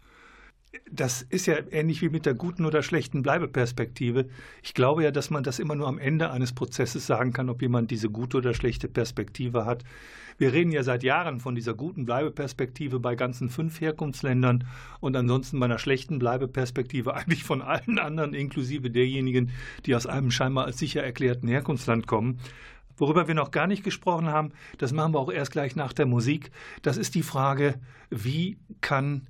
das 0.90 1.22
ist 1.22 1.46
ja 1.46 1.56
ähnlich 1.70 2.00
wie 2.02 2.08
mit 2.08 2.26
der 2.26 2.35
guten 2.35 2.64
oder 2.64 2.82
schlechten 2.82 3.22
Bleibeperspektive. 3.22 4.28
Ich 4.62 4.74
glaube 4.74 5.02
ja, 5.02 5.11
dass 5.11 5.30
man 5.30 5.42
das 5.42 5.58
immer 5.58 5.74
nur 5.74 5.87
am 5.87 5.98
Ende 5.98 6.30
eines 6.30 6.52
Prozesses 6.52 7.06
sagen 7.06 7.32
kann, 7.32 7.50
ob 7.50 7.61
jemand 7.62 7.90
diese 7.90 8.11
gute 8.11 8.38
oder 8.38 8.54
schlechte 8.54 8.88
Perspektive 8.88 9.66
hat. 9.66 9.85
Wir 10.38 10.52
reden 10.52 10.72
ja 10.72 10.82
seit 10.82 11.02
Jahren 11.02 11.40
von 11.40 11.54
dieser 11.54 11.74
guten 11.74 12.06
Bleibeperspektive 12.06 13.00
bei 13.00 13.16
ganzen 13.16 13.50
fünf 13.50 13.80
Herkunftsländern 13.80 14.64
und 15.00 15.14
ansonsten 15.14 15.61
bei 15.61 15.66
einer 15.66 15.78
schlechten 15.78 16.18
Bleibeperspektive 16.18 17.14
eigentlich 17.14 17.44
von 17.44 17.61
allen 17.61 17.98
anderen, 17.98 18.32
inklusive 18.32 18.90
derjenigen, 18.90 19.50
die 19.85 19.94
aus 19.94 20.06
einem 20.06 20.30
scheinbar 20.30 20.64
als 20.64 20.78
sicher 20.78 21.02
erklärten 21.02 21.48
Herkunftsland 21.48 22.06
kommen. 22.06 22.38
Worüber 22.96 23.28
wir 23.28 23.35
noch 23.35 23.50
gar 23.50 23.66
nicht 23.66 23.85
gesprochen 23.85 24.28
haben, 24.28 24.52
das 24.78 24.92
machen 24.92 25.14
wir 25.14 25.18
auch 25.18 25.32
erst 25.32 25.52
gleich 25.52 25.76
nach 25.76 25.92
der 25.92 26.06
Musik, 26.06 26.50
das 26.82 26.96
ist 26.96 27.14
die 27.14 27.22
Frage, 27.22 27.80
wie 28.11 28.58
kann 28.80 29.26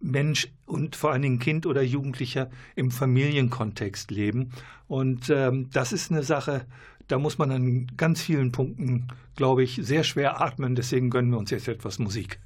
Mensch 0.00 0.48
und 0.66 0.96
vor 0.96 1.12
allen 1.12 1.22
Dingen 1.22 1.38
Kind 1.38 1.66
oder 1.66 1.82
Jugendlicher 1.82 2.50
im 2.76 2.90
Familienkontext 2.90 4.10
leben. 4.10 4.50
Und 4.86 5.30
ähm, 5.30 5.70
das 5.72 5.92
ist 5.92 6.10
eine 6.10 6.22
Sache, 6.22 6.66
da 7.08 7.18
muss 7.18 7.38
man 7.38 7.50
an 7.50 7.86
ganz 7.96 8.22
vielen 8.22 8.52
Punkten, 8.52 9.08
glaube 9.36 9.62
ich, 9.62 9.78
sehr 9.82 10.04
schwer 10.04 10.40
atmen. 10.40 10.74
Deswegen 10.74 11.10
gönnen 11.10 11.30
wir 11.30 11.38
uns 11.38 11.50
jetzt 11.50 11.68
etwas 11.68 11.98
Musik. 11.98 12.38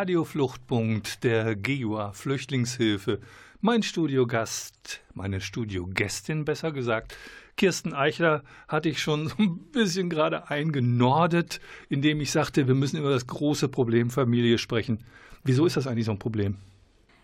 Radiofluchtpunkt 0.00 1.24
der 1.24 1.54
GEUA 1.54 2.12
Flüchtlingshilfe. 2.12 3.20
Mein 3.60 3.82
Studiogast, 3.82 5.02
meine 5.12 5.42
Studiogästin 5.42 6.46
besser 6.46 6.72
gesagt, 6.72 7.14
Kirsten 7.58 7.92
Eichler 7.92 8.42
hatte 8.66 8.88
ich 8.88 9.02
schon 9.02 9.28
so 9.28 9.34
ein 9.38 9.58
bisschen 9.72 10.08
gerade 10.08 10.48
eingenordet, 10.48 11.60
indem 11.90 12.22
ich 12.22 12.30
sagte, 12.30 12.66
wir 12.66 12.74
müssen 12.74 12.96
über 12.96 13.10
das 13.10 13.26
große 13.26 13.68
Problem 13.68 14.08
Familie 14.08 14.56
sprechen. 14.56 15.04
Wieso 15.44 15.66
ist 15.66 15.76
das 15.76 15.86
eigentlich 15.86 16.06
so 16.06 16.12
ein 16.12 16.18
Problem? 16.18 16.56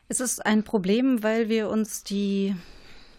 Es 0.08 0.20
ist 0.20 0.44
ein 0.44 0.62
Problem, 0.62 1.22
weil 1.22 1.48
wir 1.48 1.70
uns 1.70 2.04
die 2.04 2.54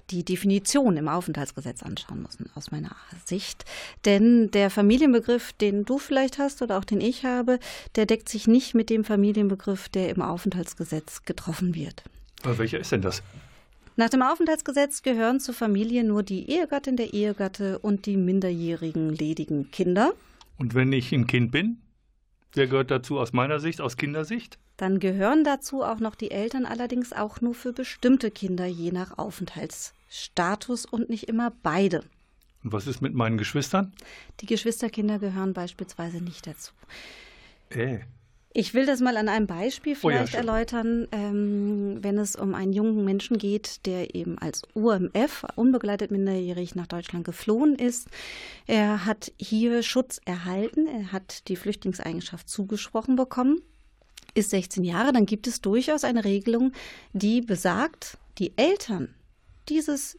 die 0.09 0.23
Definition 0.23 0.97
im 0.97 1.07
Aufenthaltsgesetz 1.07 1.83
anschauen 1.83 2.21
müssen, 2.21 2.49
aus 2.55 2.71
meiner 2.71 2.95
Sicht. 3.25 3.65
Denn 4.05 4.51
der 4.51 4.69
Familienbegriff, 4.69 5.53
den 5.53 5.85
du 5.85 5.97
vielleicht 5.97 6.37
hast 6.37 6.61
oder 6.61 6.77
auch 6.77 6.85
den 6.85 7.01
ich 7.01 7.25
habe, 7.25 7.59
der 7.95 8.05
deckt 8.05 8.29
sich 8.29 8.47
nicht 8.47 8.73
mit 8.73 8.89
dem 8.89 9.03
Familienbegriff, 9.03 9.89
der 9.89 10.09
im 10.09 10.21
Aufenthaltsgesetz 10.21 11.23
getroffen 11.23 11.75
wird. 11.75 12.03
Aber 12.43 12.57
welcher 12.57 12.79
ist 12.79 12.91
denn 12.91 13.01
das? 13.01 13.21
Nach 13.95 14.09
dem 14.09 14.21
Aufenthaltsgesetz 14.21 15.01
gehören 15.01 15.39
zur 15.39 15.55
Familie 15.55 16.03
nur 16.03 16.21
die 16.21 16.49
Ehegattin, 16.51 16.97
der 16.97 17.13
Ehegatte 17.13 17.79
und 17.79 18.05
die 18.05 18.15
minderjährigen 18.15 19.09
ledigen 19.09 19.71
Kinder. 19.71 20.13
Und 20.59 20.75
wenn 20.75 20.91
ich 20.93 21.11
ein 21.11 21.25
Kind 21.25 21.51
bin? 21.51 21.81
Wer 22.53 22.67
gehört 22.67 22.91
dazu 22.91 23.19
aus 23.19 23.33
meiner 23.33 23.59
Sicht, 23.59 23.81
aus 23.81 23.97
Kindersicht? 23.97 24.59
Dann 24.77 24.99
gehören 24.99 25.43
dazu 25.43 25.81
auch 25.81 25.99
noch 25.99 26.13
die 26.13 26.29
Eltern, 26.29 26.65
allerdings 26.65 27.11
auch 27.11 27.41
nur 27.41 27.55
für 27.55 27.73
bestimmte 27.73 28.29
Kinder, 28.29 28.67
je 28.67 28.91
nach 28.91 29.17
Aufenthaltsstatus 30.07 30.85
und 30.85 31.09
nicht 31.09 31.27
immer 31.27 31.51
beide. 31.63 32.03
Und 32.63 32.73
was 32.73 32.87
ist 32.87 33.01
mit 33.01 33.13
meinen 33.13 33.37
Geschwistern? 33.37 33.93
Die 34.41 34.45
Geschwisterkinder 34.45 35.19
gehören 35.19 35.53
beispielsweise 35.53 36.21
nicht 36.21 36.47
dazu. 36.47 36.73
Äh. 37.69 37.99
Ich 38.53 38.73
will 38.73 38.87
das 38.87 39.01
mal 39.01 39.17
an 39.17 39.29
einem 39.29 39.45
Beispiel 39.45 39.95
vielleicht 39.95 40.33
oh 40.33 40.37
ja, 40.37 40.39
erläutern, 40.39 41.07
ähm, 41.11 41.99
wenn 42.01 42.17
es 42.17 42.35
um 42.35 42.55
einen 42.55 42.73
jungen 42.73 43.05
Menschen 43.05 43.37
geht, 43.37 43.85
der 43.85 44.15
eben 44.15 44.39
als 44.39 44.63
UMF, 44.73 45.45
unbegleitet 45.55 46.09
minderjährig, 46.09 46.73
nach 46.73 46.87
Deutschland 46.87 47.23
geflohen 47.23 47.75
ist. 47.75 48.07
Er 48.65 49.05
hat 49.05 49.31
hier 49.37 49.83
Schutz 49.83 50.19
erhalten, 50.25 50.87
er 50.87 51.11
hat 51.11 51.47
die 51.49 51.55
Flüchtlingseigenschaft 51.55 52.49
zugesprochen 52.49 53.15
bekommen, 53.15 53.61
ist 54.33 54.49
16 54.49 54.83
Jahre, 54.83 55.13
dann 55.13 55.27
gibt 55.27 55.45
es 55.45 55.61
durchaus 55.61 56.03
eine 56.03 56.25
Regelung, 56.25 56.71
die 57.13 57.41
besagt, 57.41 58.17
die 58.39 58.57
Eltern 58.57 59.13
dieses 59.69 60.17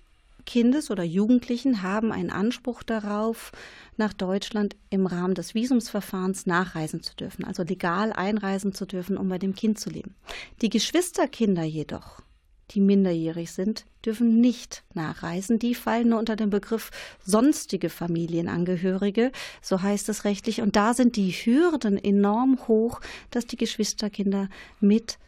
Kindes 0.49 0.91
oder 0.91 1.03
Jugendlichen 1.03 1.83
haben 1.83 2.11
einen 2.11 2.31
Anspruch 2.31 2.83
darauf, 2.83 3.53
nach 3.99 4.15
Deutschland 4.15 4.77
im 4.89 5.05
Rahmen 5.05 5.35
des 5.35 5.55
Visumsverfahrens 5.55 6.47
nachreisen 6.47 7.03
zu 7.03 7.15
dürfen, 7.17 7.45
also 7.45 7.65
legal 7.65 8.15
einreisen 8.15 8.73
zu 8.73 8.87
dürfen, 8.87 9.19
um 9.19 9.29
bei 9.29 9.39
dem 9.39 9.55
Kind 9.55 9.79
zu 9.79 9.91
leben. 9.91 10.15
Die 10.63 10.71
Geschwisterkinder 10.71 11.65
jedoch, 11.65 12.23
die 12.71 12.81
minderjährig 12.81 13.51
sind, 13.51 13.85
dürfen 14.05 14.41
nicht 14.41 14.85
nachreisen. 14.95 15.59
Die 15.59 15.75
fallen 15.75 16.11
nur 16.11 16.19
unter 16.19 16.37
den 16.37 16.49
Begriff 16.51 16.91
sonstige 17.25 17.91
Familienangehörige, 17.91 19.33
so 19.61 19.83
heißt 19.83 20.09
es 20.09 20.25
rechtlich. 20.25 20.63
Und 20.63 20.77
da 20.77 20.95
sind 20.95 21.17
die 21.17 21.31
Hürden 21.31 22.03
enorm 22.03 22.59
hoch, 22.69 23.01
dass 23.31 23.47
die 23.47 23.57
Geschwisterkinder 23.57 24.49
mit 24.81 25.19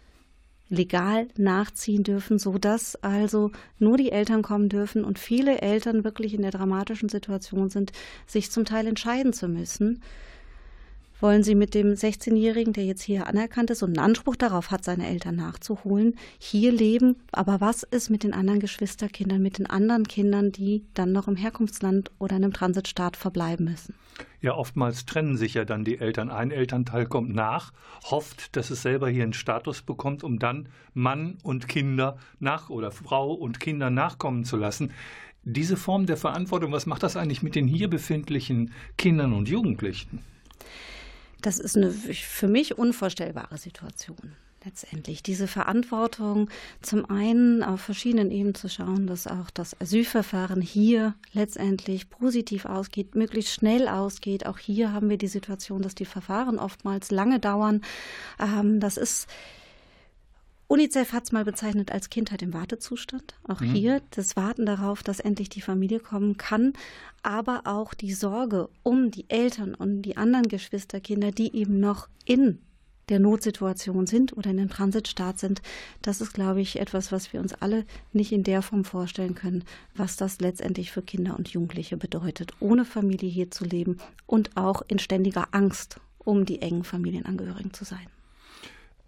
legal 0.71 1.29
nachziehen 1.37 2.05
dürfen, 2.05 2.39
so 2.39 2.57
dass 2.57 2.97
also 2.97 3.51
nur 3.79 3.97
die 3.97 4.13
Eltern 4.13 4.43
kommen 4.43 4.69
dürfen 4.69 5.05
und 5.05 5.19
viele 5.19 5.61
Eltern 5.61 6.05
wirklich 6.05 6.33
in 6.33 6.43
der 6.43 6.53
dramatischen 6.53 7.09
Situation 7.09 7.69
sind, 7.69 7.93
sich 8.27 8.51
zum 8.51 8.65
Teil 8.65 8.87
entscheiden 8.87 9.33
zu 9.33 9.49
müssen. 9.49 10.01
Wollen 11.21 11.43
Sie 11.43 11.55
mit 11.55 11.75
dem 11.75 11.93
16-Jährigen, 11.93 12.73
der 12.73 12.87
jetzt 12.87 13.03
hier 13.03 13.27
anerkannt 13.27 13.69
ist 13.71 13.83
und 13.83 13.91
einen 13.91 14.07
Anspruch 14.07 14.37
darauf 14.37 14.71
hat, 14.71 14.85
seine 14.85 15.07
Eltern 15.07 15.37
nachzuholen, 15.37 16.15
hier 16.39 16.73
leben? 16.73 17.17
Aber 17.31 17.61
was 17.61 17.83
ist 17.83 18.09
mit 18.09 18.23
den 18.23 18.33
anderen 18.33 18.59
Geschwisterkindern, 18.59 19.43
mit 19.43 19.59
den 19.59 19.67
anderen 19.67 20.09
Kindern, 20.09 20.51
die 20.51 20.83
dann 20.95 21.13
noch 21.13 21.29
im 21.29 21.37
Herkunftsland 21.37 22.11
oder 22.19 22.37
in 22.37 22.45
einem 22.45 22.55
Transitstaat 22.55 23.19
verbleiben 23.19 23.67
müssen? 23.67 23.95
Ja, 24.41 24.55
oftmals 24.55 25.07
trennen 25.07 25.37
sich 25.37 25.55
ja 25.55 25.65
dann 25.65 25.85
die 25.85 25.99
Eltern. 25.99 26.31
Ein 26.31 26.51
Elternteil 26.51 27.07
kommt 27.07 27.35
nach, 27.35 27.73
hofft, 28.05 28.57
dass 28.57 28.71
es 28.71 28.83
selber 28.83 29.09
hier 29.09 29.25
einen 29.25 29.33
Status 29.33 29.83
bekommt, 29.83 30.25
um 30.25 30.39
dann 30.39 30.69
Mann 30.95 31.39
und 31.43 31.69
Kinder 31.69 32.19
nach 32.39 32.71
oder 32.71 32.91
Frau 32.91 33.33
und 33.33 33.61
Kinder 33.61 33.91
nachkommen 33.91 34.45
zu 34.45 34.57
lassen. 34.57 34.93
Diese 35.43 35.77
Form 35.77 36.07
der 36.07 36.17
Verantwortung, 36.17 36.73
was 36.73 36.87
macht 36.87 37.03
das 37.03 37.17
eigentlich 37.17 37.43
mit 37.43 37.55
den 37.55 37.67
hier 37.67 37.89
befindlichen 37.89 38.73
Kindern 38.99 39.33
und 39.33 39.49
Jugendlichen? 39.49 40.21
Das 41.41 41.59
ist 41.59 41.77
eine 41.77 41.91
für 41.91 42.49
mich 42.49 42.77
unvorstellbare 42.77 43.57
Situation 43.57 44.37
letztendlich 44.65 45.23
diese 45.23 45.47
Verantwortung 45.47 46.51
zum 46.83 47.09
einen 47.09 47.63
auf 47.63 47.81
verschiedenen 47.81 48.31
Ebenen 48.31 48.55
zu 48.55 48.69
schauen, 48.69 49.07
dass 49.07 49.27
auch 49.27 49.51
das 49.51 49.81
Asylverfahren 49.81 50.61
hier 50.61 51.15
letztendlich 51.33 52.11
positiv 52.11 52.67
ausgeht, 52.67 53.15
möglichst 53.15 53.53
schnell 53.53 53.89
ausgeht. 53.89 54.47
Auch 54.47 54.59
hier 54.59 54.93
haben 54.93 55.09
wir 55.09 55.19
die 55.19 55.29
Situation, 55.29 55.83
dass 55.83 55.95
die 55.95 56.05
Verfahren 56.05 56.59
oftmals 56.59 57.11
lange 57.11 57.41
dauern. 57.41 57.83
Ähm, 58.39 58.81
das 58.81 58.97
ist 58.97 59.29
UNICEF 60.71 61.13
hat 61.13 61.25
es 61.25 61.33
mal 61.33 61.45
bezeichnet 61.45 61.91
als 61.91 62.11
Kindheit 62.11 62.43
im 62.43 62.55
Wartezustand. 62.55 63.35
Auch 63.43 63.61
mhm. 63.61 63.73
hier 63.73 64.03
das 64.11 64.37
Warten 64.37 64.67
darauf, 64.67 65.03
dass 65.03 65.19
endlich 65.19 65.49
die 65.49 65.63
Familie 65.63 65.99
kommen 65.99 66.37
kann, 66.37 66.75
aber 67.25 67.63
auch 67.65 67.93
die 67.93 68.13
Sorge 68.13 68.69
um 68.85 69.11
die 69.11 69.29
Eltern 69.29 69.75
und 69.75 70.03
die 70.03 70.17
anderen 70.17 70.47
Geschwisterkinder, 70.47 71.33
die 71.33 71.57
eben 71.57 71.81
noch 71.81 72.09
in 72.25 72.61
der 73.11 73.21
Notsituation 73.21 74.07
sind 74.07 74.37
oder 74.37 74.51
in 74.51 74.59
einem 74.59 74.71
Transitstaat 74.71 75.39
sind, 75.39 75.61
das 76.01 76.21
ist, 76.21 76.33
glaube 76.33 76.61
ich, 76.61 76.81
etwas, 76.81 77.13
was 77.13 77.33
wir 77.33 77.41
uns 77.41 77.53
alle 77.55 77.85
nicht 78.13 78.33
in 78.33 78.45
der 78.45 78.63
Form 78.63 78.85
vorstellen 78.85 79.35
können, 79.35 79.65
was 79.95 80.17
das 80.17 80.41
letztendlich 80.41 80.91
für 80.91 81.03
Kinder 81.03 81.37
und 81.37 81.49
Jugendliche 81.49 81.97
bedeutet, 81.97 82.53
ohne 82.61 82.85
Familie 82.85 83.29
hier 83.29 83.51
zu 83.51 83.65
leben 83.65 83.99
und 84.27 84.57
auch 84.57 84.83
in 84.89 84.99
ständiger 84.99 85.49
Angst 85.53 86.01
um 86.25 86.45
die 86.45 86.63
engen 86.63 86.85
Familienangehörigen 86.85 87.73
zu 87.73 87.85
sein. 87.85 88.07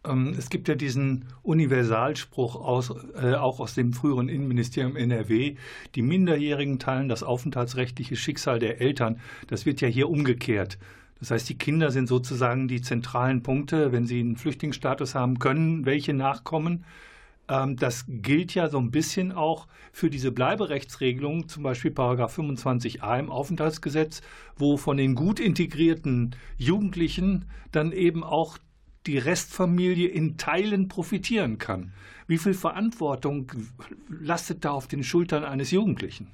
Ähm, 0.05 0.35
es 0.37 0.51
gibt 0.51 0.69
ja 0.69 0.75
diesen 0.75 1.27
Universalspruch 1.43 2.57
aus, 2.57 2.93
äh, 3.15 3.35
auch 3.35 3.61
aus 3.61 3.75
dem 3.75 3.93
früheren 3.93 4.29
Innenministerium 4.29 4.97
NRW, 4.97 5.57
die 5.95 6.03
Minderjährigen 6.03 6.79
teilen 6.79 7.09
das 7.09 7.23
aufenthaltsrechtliche 7.23 8.17
Schicksal 8.17 8.59
der 8.59 8.81
Eltern. 8.81 9.21
Das 9.47 9.67
wird 9.67 9.81
ja 9.81 9.89
hier 9.89 10.09
umgekehrt. 10.09 10.79
Das 11.23 11.31
heißt, 11.31 11.49
die 11.49 11.57
Kinder 11.57 11.93
sind 11.93 12.09
sozusagen 12.09 12.67
die 12.67 12.83
zentralen 12.83 13.45
Punkte, 13.45 13.93
wenn 13.93 14.07
sie 14.07 14.19
einen 14.19 14.37
Flüchtlingsstatus 14.37 15.15
haben 15.15 15.39
können, 15.39 15.87
welche 15.87 16.15
nachkommen. 16.15 16.85
Ähm, 17.49 17.77
das 17.77 18.07
gilt 18.09 18.57
ja 18.57 18.69
so 18.69 18.79
ein 18.79 18.91
bisschen 18.91 19.31
auch 19.31 19.69
für 19.93 20.11
diese 20.11 20.33
Bleiberechtsregelung, 20.33 21.47
zum 21.47 21.63
Beispiel 21.63 21.93
Paragraph 21.93 22.37
25a 22.37 23.21
im 23.21 23.31
Aufenthaltsgesetz, 23.31 24.21
wo 24.57 24.77
von 24.77 24.97
den 24.97 25.15
gut 25.15 25.39
integrierten 25.39 26.35
Jugendlichen 26.59 27.45
dann 27.71 27.93
eben 27.93 28.25
auch 28.25 28.59
die 29.07 29.19
Restfamilie 29.19 30.09
in 30.09 30.39
Teilen 30.39 30.89
profitieren 30.89 31.59
kann. 31.59 31.93
Wie 32.27 32.39
viel 32.39 32.55
Verantwortung 32.55 33.53
lastet 34.09 34.65
da 34.65 34.73
auf 34.73 34.89
den 34.89 35.05
Schultern 35.05 35.45
eines 35.45 35.71
Jugendlichen? 35.71 36.33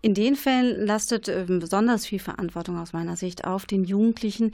In 0.00 0.14
den 0.14 0.36
Fällen 0.36 0.86
lastet 0.86 1.28
ähm, 1.28 1.58
besonders 1.58 2.06
viel 2.06 2.20
Verantwortung 2.20 2.78
aus 2.78 2.92
meiner 2.92 3.16
Sicht 3.16 3.44
auf 3.44 3.66
den 3.66 3.84
Jugendlichen. 3.84 4.52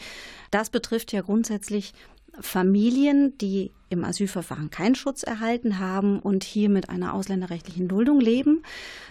Das 0.50 0.70
betrifft 0.70 1.12
ja 1.12 1.20
grundsätzlich 1.20 1.92
Familien, 2.40 3.36
die 3.38 3.70
im 3.90 4.04
Asylverfahren 4.04 4.70
keinen 4.70 4.94
Schutz 4.94 5.22
erhalten 5.22 5.78
haben 5.78 6.18
und 6.18 6.42
hier 6.42 6.68
mit 6.68 6.88
einer 6.88 7.14
ausländerrechtlichen 7.14 7.86
Duldung 7.88 8.20
leben. 8.20 8.62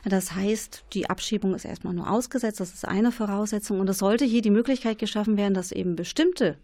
Das 0.04 0.36
heißt, 0.36 0.84
die 0.94 1.10
Abschiebung 1.10 1.56
ist 1.56 1.66
erstmal 1.66 1.94
nur 1.94 2.10
ausgesetzt, 2.10 2.60
das 2.60 2.74
ist 2.74 2.86
eine 2.86 3.12
Voraussetzung. 3.12 3.80
Und 3.80 3.90
es 3.90 4.00
sollte 4.00 4.26
hier 4.26 4.42
die 4.42 4.50
Möglichkeit 4.50 5.00
geschaffen 5.00 5.38
werden, 5.38 5.54
dass 5.54 5.72
eben 5.72 5.96
bestimmte 5.96 6.58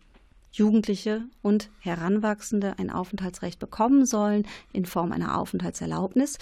Jugendliche 0.51 1.23
und 1.41 1.69
Heranwachsende 1.79 2.75
ein 2.77 2.89
Aufenthaltsrecht 2.89 3.59
bekommen 3.59 4.05
sollen 4.05 4.47
in 4.73 4.85
Form 4.85 5.11
einer 5.11 5.37
Aufenthaltserlaubnis. 5.37 6.37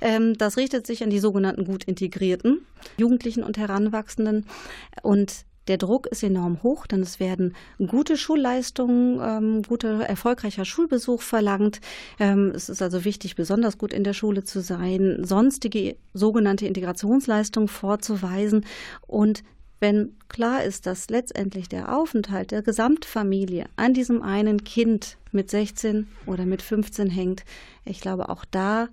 Ähm, 0.00 0.36
das 0.38 0.56
richtet 0.56 0.86
sich 0.86 1.02
an 1.02 1.10
die 1.10 1.18
sogenannten 1.18 1.64
gut 1.64 1.84
integrierten 1.84 2.66
Jugendlichen 2.98 3.42
und 3.42 3.58
Heranwachsenden 3.58 4.46
und 5.02 5.46
der 5.68 5.78
Druck 5.78 6.06
ist 6.06 6.22
enorm 6.22 6.62
hoch, 6.62 6.86
denn 6.86 7.02
es 7.02 7.18
werden 7.18 7.54
gute 7.84 8.16
Schulleistungen, 8.16 9.20
ähm, 9.20 9.62
guter, 9.62 10.00
erfolgreicher 10.00 10.64
Schulbesuch 10.64 11.22
verlangt. 11.22 11.80
Ähm, 12.20 12.52
es 12.54 12.68
ist 12.68 12.82
also 12.82 13.04
wichtig, 13.04 13.34
besonders 13.34 13.76
gut 13.76 13.92
in 13.92 14.04
der 14.04 14.12
Schule 14.12 14.44
zu 14.44 14.60
sein, 14.60 15.24
sonstige 15.24 15.96
sogenannte 16.14 16.66
Integrationsleistungen 16.66 17.68
vorzuweisen 17.68 18.64
und 19.08 19.42
wenn 19.80 20.16
klar 20.28 20.64
ist, 20.64 20.86
dass 20.86 21.10
letztendlich 21.10 21.68
der 21.68 21.96
Aufenthalt 21.96 22.50
der 22.50 22.62
Gesamtfamilie 22.62 23.66
an 23.76 23.94
diesem 23.94 24.22
einen 24.22 24.64
Kind 24.64 25.18
mit 25.32 25.50
16 25.50 26.08
oder 26.26 26.46
mit 26.46 26.62
15 26.62 27.10
hängt, 27.10 27.44
ich 27.84 28.00
glaube, 28.00 28.28
auch 28.28 28.44
da 28.44 28.88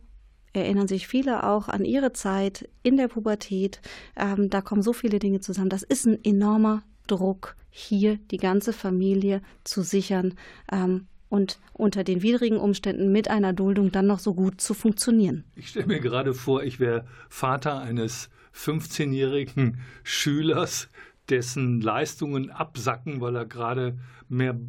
erinnern 0.53 0.87
sich 0.87 1.07
viele 1.07 1.45
auch 1.45 1.67
an 1.67 1.83
ihre 1.83 2.13
Zeit 2.13 2.69
in 2.83 2.97
der 2.97 3.07
Pubertät. 3.07 3.81
Ähm, 4.15 4.49
da 4.49 4.61
kommen 4.61 4.83
so 4.83 4.93
viele 4.93 5.19
Dinge 5.19 5.39
zusammen. 5.39 5.69
Das 5.69 5.81
ist 5.83 6.05
ein 6.05 6.23
enormer 6.23 6.83
Druck, 7.07 7.55
hier 7.71 8.17
die 8.29 8.37
ganze 8.37 8.71
Familie 8.71 9.41
zu 9.63 9.81
sichern, 9.81 10.35
ähm, 10.71 11.07
und 11.33 11.57
unter 11.73 12.03
den 12.03 12.21
widrigen 12.21 12.59
Umständen 12.59 13.11
mit 13.11 13.27
einer 13.27 13.53
Duldung 13.53 13.91
dann 13.91 14.05
noch 14.05 14.19
so 14.19 14.35
gut 14.35 14.61
zu 14.61 14.75
funktionieren. 14.75 15.45
Ich 15.55 15.69
stelle 15.69 15.87
mir 15.87 15.99
gerade 15.99 16.35
vor, 16.35 16.61
ich 16.61 16.79
wäre 16.79 17.07
Vater 17.27 17.79
eines 17.79 18.29
15-jährigen 18.55 19.79
Schülers, 20.03 20.89
dessen 21.29 21.81
Leistungen 21.81 22.49
absacken, 22.49 23.21
weil 23.21 23.35
er 23.35 23.45
gerade 23.45 23.97
mehr 24.29 24.59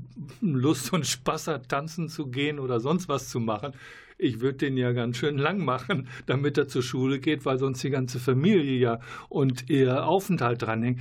Lust 0.41 0.93
und 0.93 1.07
Spaß 1.07 1.49
hat, 1.49 1.68
tanzen 1.68 2.09
zu 2.09 2.28
gehen 2.28 2.59
oder 2.59 2.80
sonst 2.80 3.09
was 3.09 3.28
zu 3.28 3.41
machen 3.41 3.74
ich 4.18 4.40
würde 4.40 4.58
den 4.58 4.76
ja 4.76 4.92
ganz 4.92 5.16
schön 5.16 5.38
lang 5.38 5.64
machen, 5.64 6.08
damit 6.26 6.56
er 6.58 6.68
zur 6.68 6.82
Schule 6.82 7.18
geht, 7.18 7.44
weil 7.44 7.58
sonst 7.58 7.82
die 7.82 7.90
ganze 7.90 8.18
Familie 8.18 8.78
ja 8.78 9.00
und 9.28 9.68
ihr 9.70 10.06
Aufenthalt 10.06 10.62
dranhängt. 10.62 11.00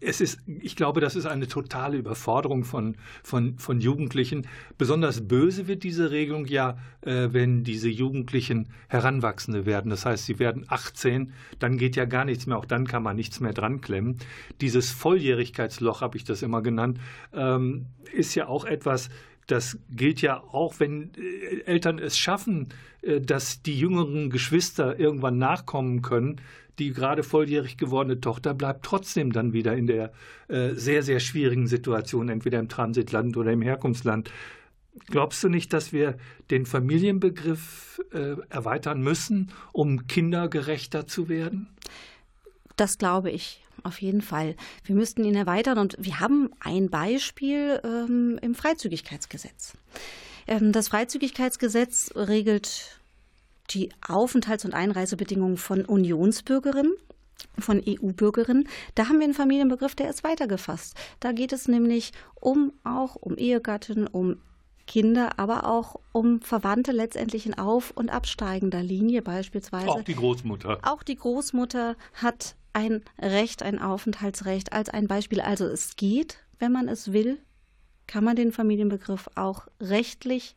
Es 0.00 0.22
ist, 0.22 0.40
ich 0.46 0.74
glaube, 0.74 1.02
das 1.02 1.16
ist 1.16 1.26
eine 1.26 1.48
totale 1.48 1.98
Überforderung 1.98 2.64
von, 2.64 2.96
von, 3.22 3.58
von 3.58 3.80
Jugendlichen. 3.80 4.46
Besonders 4.78 5.28
böse 5.28 5.68
wird 5.68 5.82
diese 5.82 6.10
Regelung 6.10 6.46
ja, 6.46 6.78
äh, 7.02 7.28
wenn 7.32 7.62
diese 7.62 7.90
Jugendlichen 7.90 8.68
Heranwachsende 8.88 9.66
werden. 9.66 9.90
Das 9.90 10.06
heißt, 10.06 10.24
sie 10.24 10.38
werden 10.38 10.64
18, 10.68 11.34
dann 11.58 11.76
geht 11.76 11.94
ja 11.94 12.06
gar 12.06 12.24
nichts 12.24 12.46
mehr, 12.46 12.56
auch 12.56 12.64
dann 12.64 12.86
kann 12.86 13.02
man 13.02 13.16
nichts 13.16 13.40
mehr 13.40 13.52
dran 13.52 13.82
klemmen. 13.82 14.16
Dieses 14.62 14.90
Volljährigkeitsloch, 14.92 16.00
habe 16.00 16.16
ich 16.16 16.24
das 16.24 16.40
immer 16.40 16.62
genannt, 16.62 16.98
ähm, 17.34 17.86
ist 18.14 18.34
ja 18.34 18.48
auch 18.48 18.64
etwas, 18.64 19.10
das 19.46 19.78
gilt 19.90 20.20
ja 20.22 20.42
auch, 20.42 20.74
wenn 20.78 21.12
äh, 21.14 21.60
Eltern 21.64 21.98
es 21.98 22.18
schaffen, 22.18 22.68
äh, 23.02 23.20
dass 23.20 23.62
die 23.62 23.78
jüngeren 23.78 24.30
Geschwister 24.30 24.98
irgendwann 24.98 25.38
nachkommen 25.38 26.02
können. 26.02 26.40
Die 26.78 26.92
gerade 26.92 27.22
volljährig 27.22 27.78
gewordene 27.78 28.20
Tochter 28.20 28.52
bleibt 28.52 28.84
trotzdem 28.84 29.32
dann 29.32 29.54
wieder 29.54 29.74
in 29.76 29.86
der 29.86 30.12
äh, 30.48 30.74
sehr, 30.74 31.02
sehr 31.02 31.20
schwierigen 31.20 31.66
Situation, 31.66 32.28
entweder 32.28 32.58
im 32.58 32.68
Transitland 32.68 33.36
oder 33.36 33.52
im 33.52 33.62
Herkunftsland. 33.62 34.30
Glaubst 35.06 35.42
du 35.42 35.48
nicht, 35.48 35.72
dass 35.72 35.92
wir 35.92 36.16
den 36.50 36.64
Familienbegriff 36.64 38.00
erweitern 38.48 39.02
müssen, 39.02 39.52
um 39.72 40.06
kindergerechter 40.06 41.06
zu 41.06 41.28
werden? 41.28 41.68
Das 42.76 42.96
glaube 42.96 43.30
ich 43.30 43.65
auf 43.86 44.00
jeden 44.02 44.22
Fall. 44.22 44.56
Wir 44.84 44.94
müssten 44.94 45.24
ihn 45.24 45.34
erweitern 45.34 45.78
und 45.78 45.96
wir 45.98 46.20
haben 46.20 46.50
ein 46.60 46.90
Beispiel 46.90 47.80
ähm, 47.84 48.38
im 48.42 48.54
Freizügigkeitsgesetz. 48.54 49.74
Ähm, 50.46 50.72
das 50.72 50.88
Freizügigkeitsgesetz 50.88 52.12
regelt 52.14 53.00
die 53.70 53.90
Aufenthalts- 54.06 54.64
und 54.64 54.74
Einreisebedingungen 54.74 55.56
von 55.56 55.84
Unionsbürgerinnen 55.84 56.92
von 57.58 57.82
EU-Bürgerinnen. 57.86 58.68
Da 58.94 59.08
haben 59.08 59.18
wir 59.18 59.24
einen 59.24 59.34
Familienbegriff, 59.34 59.94
der 59.94 60.08
ist 60.08 60.24
weitergefasst. 60.24 60.94
Da 61.20 61.32
geht 61.32 61.52
es 61.52 61.68
nämlich 61.68 62.12
um 62.34 62.72
auch 62.84 63.16
um 63.16 63.36
Ehegatten, 63.36 64.06
um 64.06 64.38
Kinder, 64.86 65.38
aber 65.38 65.66
auch 65.66 65.96
um 66.12 66.40
Verwandte 66.40 66.92
letztendlich 66.92 67.46
in 67.46 67.54
auf- 67.54 67.90
und 67.90 68.08
absteigender 68.08 68.82
Linie 68.82 69.20
beispielsweise. 69.20 69.88
Auch 69.88 70.02
die 70.02 70.14
Großmutter. 70.14 70.78
Auch 70.82 71.02
die 71.02 71.16
Großmutter 71.16 71.96
hat 72.14 72.54
ein 72.76 73.02
Recht, 73.18 73.62
ein 73.62 73.78
Aufenthaltsrecht 73.78 74.74
als 74.74 74.90
ein 74.90 75.08
Beispiel. 75.08 75.40
Also 75.40 75.64
es 75.64 75.96
geht, 75.96 76.44
wenn 76.58 76.72
man 76.72 76.88
es 76.88 77.12
will, 77.12 77.38
kann 78.06 78.22
man 78.22 78.36
den 78.36 78.52
Familienbegriff 78.52 79.30
auch 79.34 79.66
rechtlich 79.80 80.56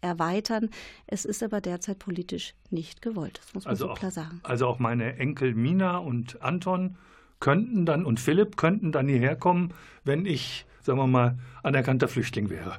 erweitern. 0.00 0.70
Es 1.06 1.24
ist 1.24 1.40
aber 1.40 1.60
derzeit 1.60 2.00
politisch 2.00 2.54
nicht 2.70 3.00
gewollt. 3.00 3.38
Das 3.38 3.54
muss 3.54 3.64
man 3.64 3.70
also 3.70 3.86
so 3.86 3.94
klar 3.94 4.10
sagen. 4.10 4.40
Also 4.42 4.66
auch 4.66 4.80
meine 4.80 5.16
Enkel 5.18 5.54
Mina 5.54 5.98
und 5.98 6.42
Anton 6.42 6.96
könnten 7.38 7.86
dann 7.86 8.04
und 8.04 8.18
Philipp 8.18 8.56
könnten 8.56 8.90
dann 8.90 9.06
hierher 9.06 9.36
kommen, 9.36 9.72
wenn 10.02 10.26
ich, 10.26 10.66
sagen 10.82 10.98
wir 10.98 11.06
mal, 11.06 11.38
anerkannter 11.62 12.08
Flüchtling 12.08 12.50
wäre. 12.50 12.78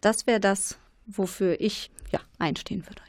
Das 0.00 0.26
wäre 0.26 0.40
das, 0.40 0.78
wofür 1.06 1.60
ich 1.60 1.90
ja 2.10 2.20
einstehen 2.38 2.82
würde. 2.86 3.02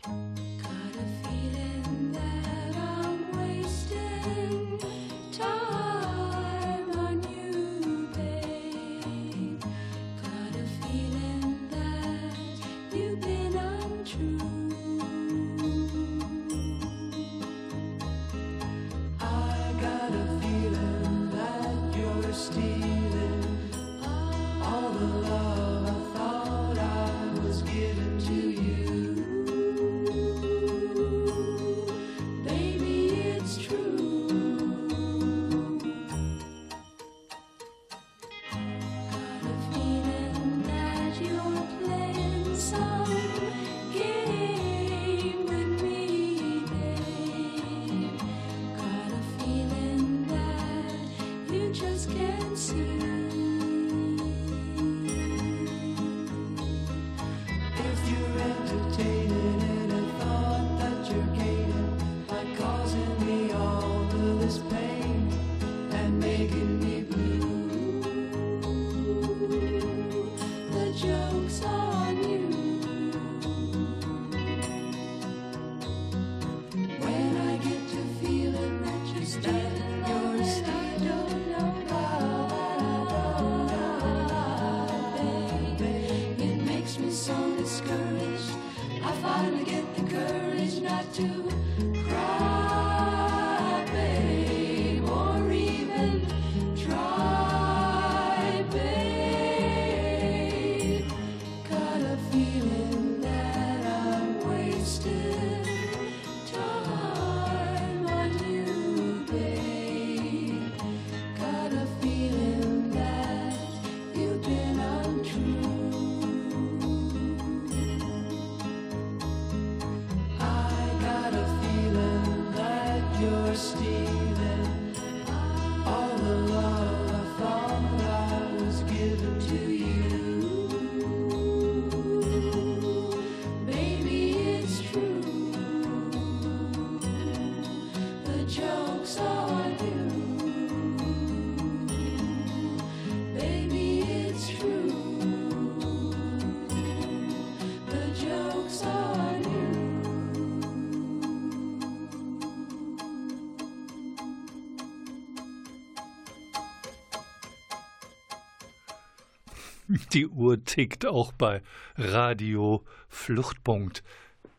Die 160.14 160.28
Uhr 160.28 160.64
tickt 160.64 161.06
auch 161.06 161.32
bei 161.32 161.62
Radio 161.95 162.84
Fluchtpunkt. 163.08 164.04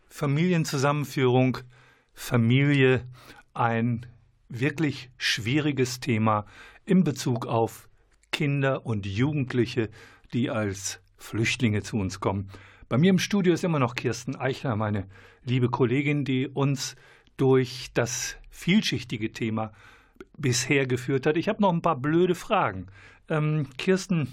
Familienzusammenführung, 0.07 1.59
Familie, 2.15 3.07
ein 3.55 4.07
wirklich 4.49 5.11
schwieriges 5.17 6.01
Thema 6.01 6.47
in 6.85 7.05
Bezug 7.05 7.47
auf 7.47 7.89
Kinder 8.31 8.87
und 8.87 9.07
Jugendliche, 9.07 9.91
die 10.33 10.51
als 10.51 11.01
Flüchtlinge 11.17 11.83
zu 11.83 11.97
uns 11.99 12.21
kommen. 12.21 12.49
Bei 12.89 12.99
mir 12.99 13.11
im 13.11 13.19
Studio 13.19 13.55
ist 13.55 13.65
immer 13.65 13.79
noch 13.79 13.95
Kirsten 13.95 14.37
Eichler, 14.37 14.77
meine 14.77 15.07
liebe 15.45 15.71
Kollegin, 15.71 16.25
die 16.25 16.49
uns 16.49 16.97
durch 17.37 17.91
das 17.95 18.37
vielschichtige 18.51 19.33
Thema 19.33 19.73
bisher 20.37 20.87
geführt 20.87 21.27
hat. 21.27 21.37
Ich 21.37 21.49
habe 21.49 21.63
noch 21.63 21.73
ein 21.73 21.83
paar 21.83 21.97
blöde 21.97 22.35
Fragen. 22.35 22.87
Ähm, 23.29 23.67
Kirsten, 23.79 24.29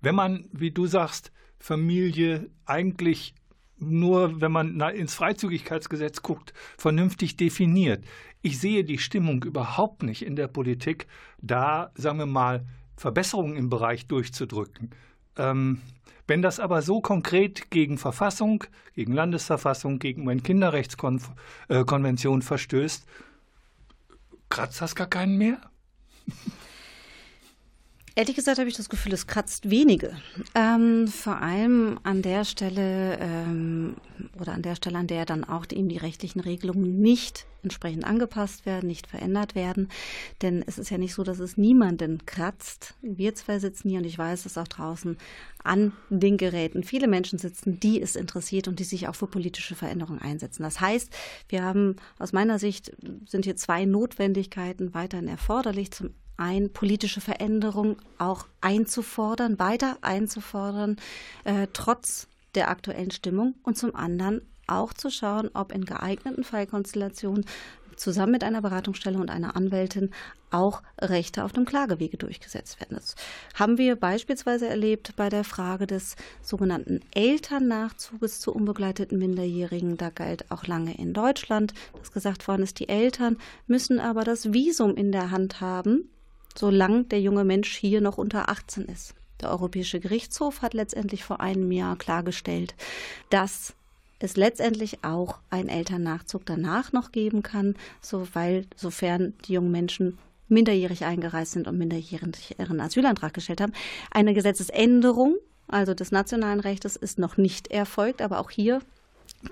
wenn 0.00 0.14
man, 0.14 0.44
wie 0.52 0.70
du 0.70 0.86
sagst, 0.86 1.32
Familie 1.58 2.48
eigentlich 2.64 3.34
nur, 3.78 4.40
wenn 4.40 4.52
man 4.52 4.80
ins 4.80 5.14
Freizügigkeitsgesetz 5.14 6.22
guckt, 6.22 6.54
vernünftig 6.76 7.36
definiert. 7.36 8.04
Ich 8.42 8.58
sehe 8.58 8.84
die 8.84 8.98
Stimmung 8.98 9.42
überhaupt 9.44 10.02
nicht 10.02 10.24
in 10.24 10.34
der 10.36 10.48
Politik, 10.48 11.06
da, 11.40 11.92
sagen 11.94 12.18
wir 12.18 12.26
mal, 12.26 12.66
Verbesserungen 12.96 13.56
im 13.56 13.70
Bereich 13.70 14.06
durchzudrücken. 14.06 14.90
Ähm, 15.36 15.80
wenn 16.26 16.42
das 16.42 16.60
aber 16.60 16.82
so 16.82 17.00
konkret 17.00 17.70
gegen 17.70 17.96
Verfassung, 17.96 18.64
gegen 18.94 19.14
Landesverfassung, 19.14 19.98
gegen 19.98 20.24
meine 20.24 20.42
Kinderrechtskonvention 20.42 22.42
verstößt, 22.42 23.06
kratzt 24.50 24.82
das 24.82 24.94
gar 24.94 25.06
keinen 25.06 25.38
mehr? 25.38 25.58
Ehrlich 28.18 28.34
gesagt 28.34 28.58
habe 28.58 28.68
ich 28.68 28.76
das 28.76 28.88
Gefühl, 28.88 29.12
es 29.12 29.28
kratzt 29.28 29.70
wenige. 29.70 30.10
Ähm, 30.56 31.06
vor 31.06 31.40
allem 31.40 32.00
an 32.02 32.20
der 32.20 32.44
Stelle 32.44 33.16
ähm, 33.20 33.94
oder 34.40 34.54
an 34.54 34.62
der 34.62 34.74
Stelle, 34.74 34.98
an 34.98 35.06
der 35.06 35.24
dann 35.24 35.44
auch 35.44 35.64
eben 35.70 35.88
die 35.88 35.98
rechtlichen 35.98 36.40
Regelungen 36.40 37.00
nicht 37.00 37.46
entsprechend 37.62 38.04
angepasst 38.04 38.66
werden, 38.66 38.88
nicht 38.88 39.06
verändert 39.06 39.54
werden. 39.54 39.88
Denn 40.42 40.64
es 40.66 40.78
ist 40.78 40.90
ja 40.90 40.98
nicht 40.98 41.14
so, 41.14 41.22
dass 41.22 41.38
es 41.38 41.56
niemanden 41.56 42.26
kratzt. 42.26 42.94
Wir 43.02 43.36
zwei 43.36 43.60
sitzen 43.60 43.88
hier 43.88 44.00
und 44.00 44.04
ich 44.04 44.18
weiß, 44.18 44.42
dass 44.42 44.58
auch 44.58 44.66
draußen 44.66 45.16
an 45.62 45.92
den 46.10 46.38
Geräten 46.38 46.82
viele 46.82 47.06
Menschen 47.06 47.38
sitzen, 47.38 47.78
die 47.78 48.02
es 48.02 48.16
interessiert 48.16 48.66
und 48.66 48.80
die 48.80 48.84
sich 48.84 49.06
auch 49.06 49.14
für 49.14 49.28
politische 49.28 49.76
Veränderungen 49.76 50.20
einsetzen. 50.20 50.64
Das 50.64 50.80
heißt, 50.80 51.14
wir 51.48 51.62
haben 51.62 51.94
aus 52.18 52.32
meiner 52.32 52.58
Sicht 52.58 52.96
sind 53.28 53.44
hier 53.44 53.54
zwei 53.54 53.84
Notwendigkeiten 53.84 54.92
weiterhin 54.92 55.28
erforderlich. 55.28 55.92
Zum 55.92 56.10
ein, 56.38 56.72
politische 56.72 57.20
Veränderung 57.20 57.96
auch 58.16 58.46
einzufordern, 58.60 59.58
weiter 59.58 59.98
einzufordern, 60.00 60.96
äh, 61.44 61.66
trotz 61.72 62.28
der 62.54 62.70
aktuellen 62.70 63.10
Stimmung 63.10 63.54
und 63.62 63.76
zum 63.76 63.94
anderen 63.94 64.42
auch 64.66 64.92
zu 64.92 65.10
schauen, 65.10 65.50
ob 65.54 65.72
in 65.72 65.84
geeigneten 65.84 66.44
Fallkonstellationen 66.44 67.44
zusammen 67.98 68.32
mit 68.32 68.44
einer 68.44 68.62
Beratungsstelle 68.62 69.18
und 69.18 69.30
einer 69.30 69.56
Anwältin 69.56 70.10
auch 70.50 70.82
Rechte 71.00 71.44
auf 71.44 71.52
dem 71.52 71.64
Klagewege 71.64 72.16
durchgesetzt 72.16 72.80
werden. 72.80 72.96
Das 72.96 73.16
haben 73.54 73.76
wir 73.76 73.96
beispielsweise 73.96 74.68
erlebt 74.68 75.14
bei 75.16 75.28
der 75.28 75.44
Frage 75.44 75.86
des 75.86 76.16
sogenannten 76.40 77.00
Elternnachzuges 77.12 78.40
zu 78.40 78.54
unbegleiteten 78.54 79.18
Minderjährigen. 79.18 79.96
Da 79.96 80.10
galt 80.10 80.50
auch 80.50 80.66
lange 80.66 80.96
in 80.96 81.12
Deutschland, 81.12 81.74
dass 81.98 82.12
gesagt 82.12 82.48
worden 82.48 82.62
ist, 82.62 82.78
die 82.78 82.88
Eltern 82.88 83.36
müssen 83.66 83.98
aber 83.98 84.24
das 84.24 84.52
Visum 84.52 84.94
in 84.94 85.12
der 85.12 85.30
Hand 85.30 85.60
haben, 85.60 86.08
solange 86.58 87.04
der 87.04 87.20
junge 87.20 87.44
Mensch 87.44 87.74
hier 87.76 88.00
noch 88.00 88.18
unter 88.18 88.48
18 88.48 88.86
ist. 88.86 89.14
Der 89.40 89.50
Europäische 89.50 90.00
Gerichtshof 90.00 90.62
hat 90.62 90.74
letztendlich 90.74 91.22
vor 91.22 91.40
einem 91.40 91.70
Jahr 91.70 91.96
klargestellt, 91.96 92.74
dass 93.30 93.74
es 94.18 94.36
letztendlich 94.36 95.04
auch 95.04 95.38
einen 95.50 95.68
Elternnachzug 95.68 96.44
danach 96.44 96.92
noch 96.92 97.12
geben 97.12 97.44
kann, 97.44 97.76
so 98.00 98.26
weil, 98.32 98.66
sofern 98.74 99.34
die 99.44 99.52
jungen 99.52 99.70
Menschen 99.70 100.18
minderjährig 100.48 101.04
eingereist 101.04 101.52
sind 101.52 101.68
und 101.68 101.78
minderjährig 101.78 102.56
ihren 102.58 102.80
Asylantrag 102.80 103.32
gestellt 103.32 103.60
haben. 103.60 103.74
Eine 104.10 104.34
Gesetzesänderung, 104.34 105.36
also 105.68 105.94
des 105.94 106.10
nationalen 106.10 106.58
Rechtes, 106.58 106.96
ist 106.96 107.20
noch 107.20 107.36
nicht 107.36 107.68
erfolgt, 107.68 108.20
aber 108.20 108.40
auch 108.40 108.50
hier 108.50 108.80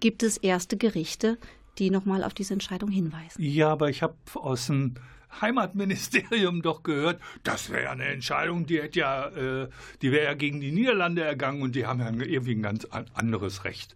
gibt 0.01 0.25
es 0.25 0.37
erste 0.39 0.77
Gerichte, 0.77 1.39
die 1.79 1.91
nochmal 1.91 2.25
auf 2.25 2.35
diese 2.35 2.55
Entscheidung 2.55 2.91
hinweisen. 2.91 3.41
Ja, 3.41 3.71
aber 3.71 3.91
ich 3.91 4.03
habe 4.03 4.17
aus 4.35 4.67
dem 4.67 4.95
Heimatministerium 5.41 6.63
doch 6.63 6.83
gehört, 6.83 7.21
das 7.43 7.71
wäre 7.71 7.85
ja 7.85 7.91
eine 7.93 8.07
Entscheidung, 8.07 8.67
die 8.67 8.81
hätte 8.81 9.01
ja, 9.01 9.29
äh, 9.29 9.69
die 10.03 10.13
wäre 10.13 10.25
ja 10.25 10.35
gegen 10.35 10.61
die 10.61 10.73
Niederlande 10.73 11.23
ergangen 11.23 11.63
und 11.63 11.75
die 11.75 11.87
haben 11.87 12.01
ja 12.01 12.11
irgendwie 12.11 12.55
ein 12.55 12.63
ganz 12.63 12.87
anderes 13.15 13.65
Recht. 13.65 13.95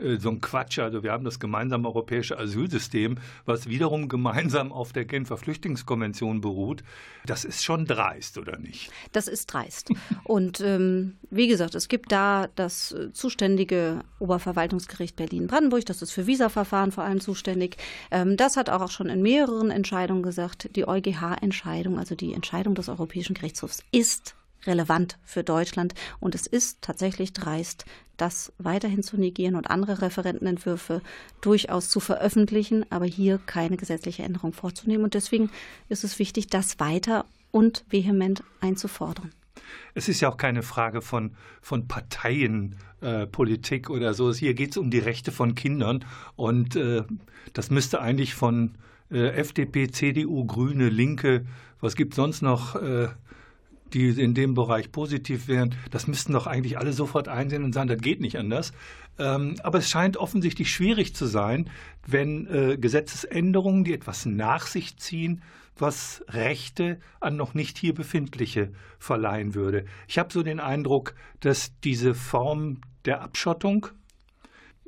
Äh, 0.00 0.18
so 0.18 0.30
ein 0.30 0.40
Quatsch. 0.40 0.78
Also 0.78 1.02
wir 1.02 1.12
haben 1.12 1.24
das 1.24 1.38
gemeinsame 1.38 1.88
europäische 1.88 2.38
Asylsystem, 2.38 3.18
was 3.44 3.68
wiederum 3.68 4.08
gemeinsam 4.08 4.72
auf 4.72 4.92
der 4.92 5.04
Genfer 5.04 5.36
Flüchtlingskonvention 5.36 6.40
beruht. 6.40 6.82
Das 7.26 7.44
ist 7.44 7.64
schon 7.64 7.86
dreist, 7.86 8.38
oder 8.38 8.58
nicht? 8.58 8.90
Das 9.12 9.28
ist 9.28 9.46
dreist. 9.46 9.90
Und 10.24 10.60
ähm, 10.60 11.16
wie 11.30 11.48
gesagt, 11.48 11.74
es 11.74 11.88
gibt 11.88 12.12
da 12.12 12.48
das 12.54 12.92
äh, 12.92 13.12
zuständige 13.12 14.00
Oberverwaltungsgericht 14.18 15.16
Berlin-Brandenburg, 15.16 15.84
das 15.86 16.02
ist 16.02 16.12
für 16.12 16.26
Visaverfahren 16.26 16.92
vor 16.92 17.04
allem 17.04 17.20
zuständig. 17.20 17.76
Ähm, 18.10 18.36
das 18.36 18.56
hat 18.56 18.70
auch 18.70 18.90
schon 18.90 19.08
in 19.08 19.22
mehreren 19.22 19.70
Entscheidungen 19.70 20.22
gesagt, 20.22 20.74
die 20.76 20.86
EuGH-Entscheidung, 20.86 21.98
also 21.98 22.14
die 22.14 22.32
Entscheidung 22.32 22.74
des 22.74 22.88
Europäischen 22.88 23.34
Gerichtshofs, 23.34 23.82
ist 23.92 24.34
relevant 24.66 25.18
für 25.24 25.44
Deutschland. 25.44 25.94
Und 26.20 26.34
es 26.34 26.46
ist 26.46 26.82
tatsächlich 26.82 27.32
dreist, 27.32 27.84
das 28.16 28.52
weiterhin 28.58 29.02
zu 29.02 29.16
negieren 29.16 29.56
und 29.56 29.70
andere 29.70 30.02
Referentenentwürfe 30.02 31.02
durchaus 31.40 31.88
zu 31.88 32.00
veröffentlichen, 32.00 32.84
aber 32.90 33.06
hier 33.06 33.38
keine 33.46 33.76
gesetzliche 33.76 34.22
Änderung 34.22 34.52
vorzunehmen. 34.52 35.04
Und 35.04 35.14
deswegen 35.14 35.50
ist 35.88 36.04
es 36.04 36.18
wichtig, 36.18 36.48
das 36.48 36.80
weiter 36.80 37.24
und 37.50 37.84
vehement 37.88 38.44
einzufordern. 38.60 39.32
Es 39.94 40.08
ist 40.08 40.20
ja 40.20 40.28
auch 40.28 40.36
keine 40.36 40.62
Frage 40.62 41.00
von, 41.00 41.32
von 41.60 41.88
Parteienpolitik 41.88 43.88
äh, 43.88 43.92
oder 43.92 44.14
so. 44.14 44.32
Hier 44.32 44.54
geht 44.54 44.72
es 44.72 44.76
um 44.76 44.90
die 44.90 44.98
Rechte 44.98 45.32
von 45.32 45.54
Kindern 45.54 46.04
und 46.36 46.76
äh, 46.76 47.02
das 47.52 47.70
müsste 47.70 48.00
eigentlich 48.00 48.34
von 48.34 48.74
äh, 49.10 49.28
FDP, 49.28 49.90
CDU, 49.90 50.44
Grüne, 50.44 50.88
Linke, 50.88 51.46
was 51.80 51.96
gibt 51.96 52.14
sonst 52.14 52.42
noch? 52.42 52.76
Die 53.92 54.08
in 54.08 54.34
dem 54.34 54.54
Bereich 54.54 54.92
positiv 54.92 55.48
wären, 55.48 55.74
das 55.90 56.06
müssten 56.06 56.32
doch 56.32 56.46
eigentlich 56.46 56.78
alle 56.78 56.92
sofort 56.92 57.28
einsehen 57.28 57.64
und 57.64 57.72
sagen, 57.72 57.88
das 57.88 58.00
geht 58.00 58.20
nicht 58.20 58.38
anders. 58.38 58.72
Ähm, 59.18 59.56
aber 59.62 59.78
es 59.78 59.90
scheint 59.90 60.16
offensichtlich 60.16 60.70
schwierig 60.70 61.14
zu 61.14 61.26
sein, 61.26 61.68
wenn 62.06 62.46
äh, 62.46 62.76
Gesetzesänderungen, 62.78 63.84
die 63.84 63.92
etwas 63.92 64.26
nach 64.26 64.66
sich 64.66 64.96
ziehen, 64.96 65.42
was 65.76 66.24
Rechte 66.28 67.00
an 67.20 67.36
noch 67.36 67.54
nicht 67.54 67.78
hier 67.78 67.94
befindliche 67.94 68.72
verleihen 68.98 69.54
würde. 69.54 69.86
Ich 70.08 70.18
habe 70.18 70.32
so 70.32 70.42
den 70.42 70.60
Eindruck, 70.60 71.14
dass 71.40 71.72
diese 71.80 72.14
Form 72.14 72.80
der 73.04 73.22
Abschottung, 73.22 73.88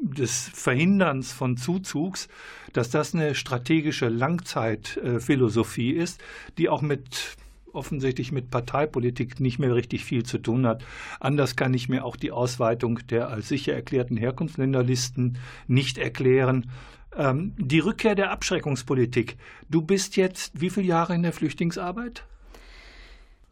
des 0.02 0.50
Verhinderns 0.52 1.32
von 1.32 1.56
Zuzugs, 1.56 2.28
dass 2.72 2.90
das 2.90 3.14
eine 3.14 3.34
strategische 3.34 4.08
Langzeitphilosophie 4.08 5.92
ist, 5.92 6.20
die 6.58 6.68
auch 6.68 6.82
mit 6.82 7.36
offensichtlich 7.74 8.32
mit 8.32 8.50
Parteipolitik 8.50 9.40
nicht 9.40 9.58
mehr 9.58 9.74
richtig 9.74 10.04
viel 10.04 10.24
zu 10.24 10.38
tun 10.38 10.66
hat. 10.66 10.84
Anders 11.20 11.56
kann 11.56 11.74
ich 11.74 11.88
mir 11.88 12.04
auch 12.04 12.16
die 12.16 12.32
Ausweitung 12.32 13.00
der 13.08 13.28
als 13.28 13.48
sicher 13.48 13.74
erklärten 13.74 14.16
Herkunftsländerlisten 14.16 15.38
nicht 15.66 15.98
erklären. 15.98 16.70
Ähm, 17.16 17.54
die 17.58 17.80
Rückkehr 17.80 18.14
der 18.14 18.30
Abschreckungspolitik. 18.30 19.36
Du 19.68 19.82
bist 19.82 20.16
jetzt 20.16 20.60
wie 20.60 20.70
viele 20.70 20.86
Jahre 20.86 21.14
in 21.14 21.22
der 21.22 21.32
Flüchtlingsarbeit? 21.32 22.24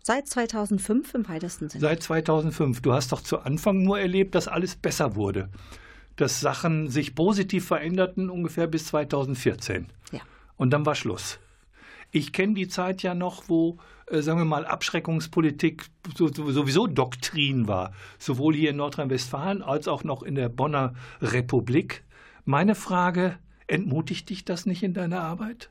Seit 0.03 0.29
2005 0.29 1.15
im 1.15 1.29
weitesten 1.29 1.69
Sinne. 1.69 1.83
Seit 1.83 2.03
2005. 2.03 2.81
Du 2.81 2.93
hast 2.93 3.13
doch 3.13 3.21
zu 3.21 3.41
Anfang 3.41 3.83
nur 3.83 4.01
erlebt, 4.01 4.35
dass 4.35 4.49
alles 4.49 4.77
besser 4.77 5.15
wurde. 5.15 5.51
Dass 6.17 6.41
Sachen 6.41 6.89
sich 6.89 7.15
positiv 7.15 7.67
veränderten 7.67 8.31
ungefähr 8.31 8.67
bis 8.67 8.87
2014. 8.87 9.87
Ja. 10.13 10.21
Und 10.57 10.71
dann 10.71 10.87
war 10.87 10.95
Schluss. 10.95 11.39
Ich 12.13 12.33
kenne 12.33 12.55
die 12.55 12.69
Zeit 12.69 13.03
ja 13.03 13.15
noch, 13.15 13.45
wo, 13.49 13.79
äh, 14.11 14.23
sagen 14.23 14.39
wir 14.39 14.45
mal, 14.45 14.67
Abschreckungspolitik 14.67 15.85
sowieso 16.17 16.87
Doktrin 16.87 17.69
war, 17.69 17.93
sowohl 18.19 18.55
hier 18.55 18.71
in 18.71 18.77
Nordrhein-Westfalen 18.77 19.63
als 19.63 19.89
auch 19.89 20.05
noch 20.05 20.23
in 20.23 20.35
der 20.35 20.49
Bonner 20.49 20.95
Republik. 21.21 22.05
Meine 22.45 22.75
Frage, 22.75 23.39
entmutigt 23.67 24.29
dich 24.31 24.45
das 24.45 24.67
nicht 24.67 24.83
in 24.83 24.95
deiner 24.95 25.21
Arbeit? 25.21 25.71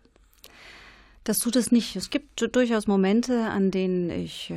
Das 1.23 1.39
tut 1.39 1.55
es 1.55 1.71
nicht. 1.71 1.95
Es 1.95 2.09
gibt 2.09 2.55
durchaus 2.55 2.87
Momente, 2.87 3.49
an 3.49 3.71
denen 3.71 4.09
ich 4.09 4.51
äh, 4.51 4.55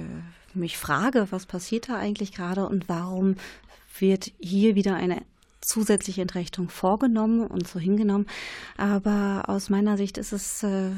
mich 0.55 0.79
frage, 0.79 1.27
was 1.31 1.47
passiert 1.47 1.89
da 1.89 1.97
eigentlich 1.97 2.33
gerade 2.33 2.67
und 2.67 2.89
warum 2.89 3.37
wird 3.99 4.33
hier 4.39 4.75
wieder 4.75 4.95
eine 4.95 5.23
zusätzliche 5.61 6.23
Entrechtung 6.23 6.69
vorgenommen 6.69 7.47
und 7.47 7.69
so 7.69 7.79
hingenommen. 7.79 8.27
Aber 8.77 9.45
aus 9.49 9.71
meiner 9.71 9.97
Sicht 9.97 10.19
ist 10.19 10.33
es 10.33 10.63
äh, 10.63 10.91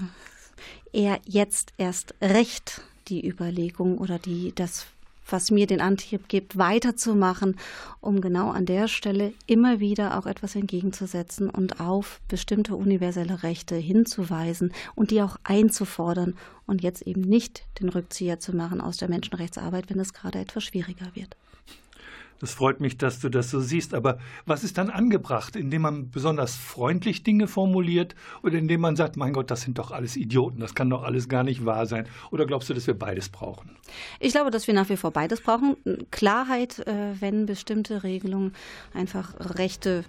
eher 0.93 1.21
jetzt 1.27 1.73
erst 1.79 2.15
recht 2.21 2.83
die 3.09 3.27
Überlegung 3.27 3.99
oder 3.99 4.19
die, 4.19 4.53
das, 4.55 4.87
was 5.29 5.51
mir 5.51 5.67
den 5.67 5.81
Antrieb 5.81 6.29
gibt, 6.29 6.57
weiterzumachen, 6.57 7.57
um 8.01 8.21
genau 8.21 8.51
an 8.51 8.67
der 8.67 8.89
Stelle 8.89 9.33
immer 9.47 9.81
wieder 9.81 10.19
auch 10.19 10.27
etwas 10.27 10.55
entgegenzusetzen 10.55 11.51
und 11.51 11.81
auf 11.81 12.21
bestimmte 12.29 12.77
universelle 12.77 13.43
Rechte 13.43 13.77
hinzuweisen 13.77 14.73
und 14.95 15.11
die 15.11 15.23
auch 15.23 15.37
einzufordern 15.45 16.37
und 16.67 16.83
jetzt 16.83 17.03
eben 17.03 17.23
nicht 17.23 17.65
den 17.81 17.89
Rückzieher 17.89 18.41
zu 18.41 18.55
machen 18.55 18.81
aus 18.81 18.97
der 18.97 19.09
Menschenrechtsarbeit, 19.09 19.91
wenn 19.91 20.01
es 20.01 20.13
gerade 20.13 20.39
etwas 20.39 20.65
schwieriger 20.65 21.07
wird. 21.15 21.37
Das 22.41 22.53
freut 22.53 22.81
mich, 22.81 22.99
dass 22.99 23.21
du 23.21 23.29
das 23.29 23.51
so 23.51 23.61
siehst. 23.61 23.95
Aber 23.95 24.19
was 24.47 24.65
ist 24.65 24.79
dann 24.79 24.91
angebracht, 24.91 25.57
indem 25.57 25.83
man 25.83 26.11
besonders 26.11 26.57
freundlich 26.57 27.23
Dinge 27.23 27.47
formuliert 27.47 28.15
oder 28.43 28.59
indem 28.59 28.81
man 28.81 28.97
sagt, 28.97 29.17
mein 29.17 29.33
Gott, 29.33 29.51
das 29.51 29.63
sind 29.63 29.79
doch 29.79 29.91
alles 29.91 30.17
Idioten, 30.17 30.61
das 30.61 30.75
kann 30.75 30.91
doch 30.91 31.05
alles 31.05 31.29
gar 31.29 31.43
nicht 31.43 31.65
wahr 31.65 31.87
sein? 31.87 32.07
Oder 32.31 32.47
glaubst 32.47 32.69
du, 32.69 32.75
dass 32.75 32.87
wir 32.87 32.99
beides 32.99 33.29
brauchen? 33.29 33.77
Ich 34.21 34.33
glaube, 34.33 34.51
dass 34.51 34.67
wir 34.67 34.75
nach 34.75 34.89
wie 34.89 34.97
vor 34.97 35.11
beides 35.11 35.41
brauchen. 35.41 35.77
Klarheit, 36.11 36.81
äh, 36.87 37.21
wenn 37.21 37.47
bestimmte 37.47 38.03
Regelungen 38.03 38.53
einfach 38.93 39.35
Rechte 39.57 40.05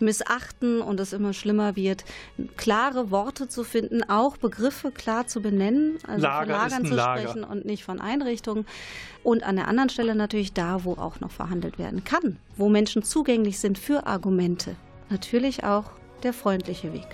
missachten 0.00 0.80
und 0.80 1.00
es 1.00 1.12
immer 1.12 1.32
schlimmer 1.32 1.76
wird, 1.76 2.04
klare 2.56 3.10
Worte 3.10 3.48
zu 3.48 3.64
finden, 3.64 4.08
auch 4.08 4.36
Begriffe 4.36 4.90
klar 4.90 5.26
zu 5.26 5.40
benennen, 5.40 5.98
also 6.06 6.22
Lager 6.22 6.40
von 6.40 6.48
Lagern 6.48 6.86
zu 6.86 6.94
Lager. 6.94 7.20
sprechen 7.20 7.44
und 7.44 7.64
nicht 7.64 7.84
von 7.84 8.00
Einrichtungen. 8.00 8.66
Und 9.22 9.42
an 9.42 9.56
der 9.56 9.68
anderen 9.68 9.90
Stelle 9.90 10.14
natürlich 10.14 10.52
da, 10.52 10.84
wo 10.84 10.92
auch 10.92 11.20
noch 11.20 11.30
verhandelt 11.30 11.78
werden 11.78 12.04
kann, 12.04 12.36
wo 12.56 12.68
Menschen 12.68 13.02
zugänglich 13.02 13.58
sind 13.58 13.78
für 13.78 14.06
Argumente. 14.06 14.76
Natürlich 15.10 15.64
auch 15.64 15.90
der 16.22 16.32
freundliche 16.32 16.92
Weg. 16.92 17.06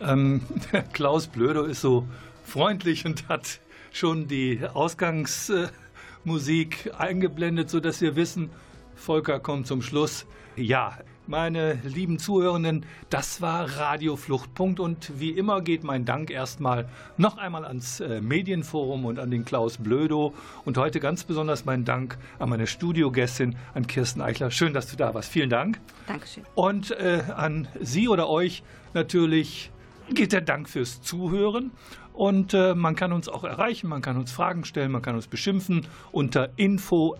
Ähm, 0.00 0.42
Klaus 0.92 1.26
Blödo 1.26 1.64
ist 1.64 1.80
so 1.80 2.06
freundlich 2.44 3.06
und 3.06 3.28
hat 3.28 3.60
schon 3.92 4.28
die 4.28 4.60
Ausgangsmusik 4.72 6.92
eingeblendet, 6.98 7.70
sodass 7.70 8.00
wir 8.00 8.16
wissen, 8.16 8.50
Volker 8.94 9.40
kommt 9.40 9.66
zum 9.66 9.82
Schluss. 9.82 10.26
Ja, 10.56 10.98
meine 11.26 11.78
lieben 11.84 12.18
Zuhörenden, 12.18 12.84
das 13.10 13.40
war 13.40 13.78
Radio 13.78 14.16
Fluchtpunkt 14.16 14.80
und 14.80 15.18
wie 15.18 15.30
immer 15.30 15.60
geht 15.60 15.84
mein 15.84 16.04
Dank 16.04 16.30
erstmal 16.30 16.88
noch 17.16 17.38
einmal 17.38 17.64
ans 17.64 18.00
äh, 18.00 18.20
Medienforum 18.20 19.04
und 19.04 19.18
an 19.18 19.30
den 19.30 19.44
Klaus 19.44 19.78
Blödo 19.78 20.34
und 20.64 20.76
heute 20.78 21.00
ganz 21.00 21.24
besonders 21.24 21.64
mein 21.64 21.84
Dank 21.84 22.18
an 22.38 22.48
meine 22.48 22.66
Studiogästin, 22.66 23.56
an 23.74 23.86
Kirsten 23.86 24.20
Eichler. 24.20 24.50
Schön, 24.50 24.74
dass 24.74 24.88
du 24.88 24.96
da 24.96 25.14
warst. 25.14 25.30
Vielen 25.30 25.50
Dank. 25.50 25.80
Dankeschön. 26.06 26.44
Und 26.54 26.90
äh, 26.92 27.22
an 27.34 27.68
Sie 27.80 28.08
oder 28.08 28.28
euch 28.28 28.62
natürlich 28.94 29.70
geht 30.10 30.32
der 30.32 30.40
Dank 30.40 30.68
fürs 30.68 31.02
Zuhören. 31.02 31.70
Und 32.12 32.54
äh, 32.54 32.74
man 32.74 32.96
kann 32.96 33.12
uns 33.12 33.28
auch 33.28 33.44
erreichen, 33.44 33.88
man 33.88 34.02
kann 34.02 34.16
uns 34.16 34.32
Fragen 34.32 34.64
stellen, 34.64 34.92
man 34.92 35.02
kann 35.02 35.14
uns 35.14 35.26
beschimpfen 35.26 35.86
unter 36.10 36.50
info.ggua.de. 36.56 37.14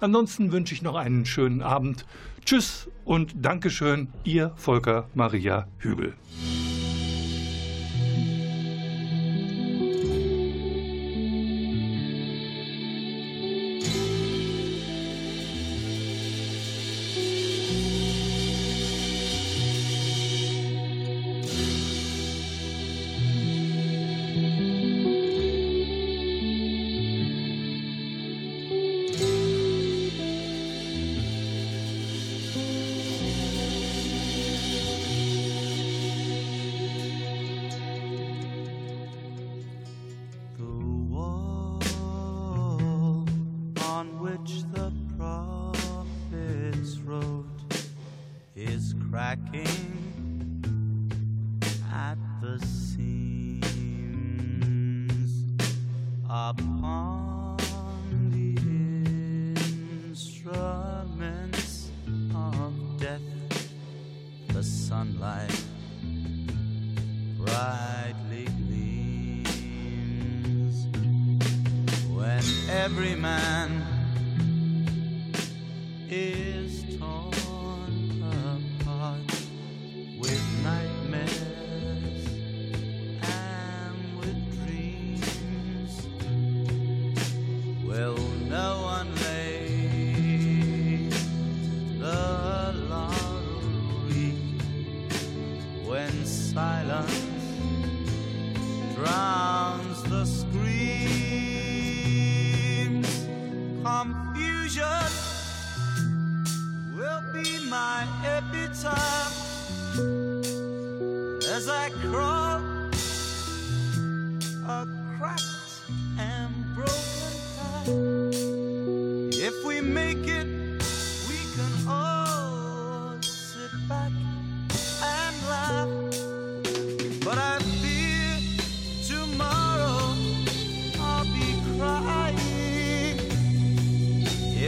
Ansonsten 0.00 0.52
wünsche 0.52 0.74
ich 0.74 0.82
noch 0.82 0.96
einen 0.96 1.26
schönen 1.26 1.62
Abend. 1.62 2.04
Tschüss 2.44 2.90
und 3.04 3.34
Dankeschön, 3.36 4.08
Ihr 4.24 4.52
Volker 4.56 5.08
Maria 5.14 5.66
Hügel. 5.78 6.14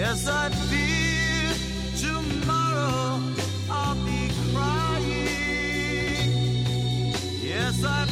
Yes, 0.09 0.29
I 0.29 0.51
fear 0.71 1.51
tomorrow 1.99 3.21
I'll 3.69 3.97
be 4.07 4.31
crying. 4.55 6.31
Yes, 7.43 7.85
I 7.85 8.07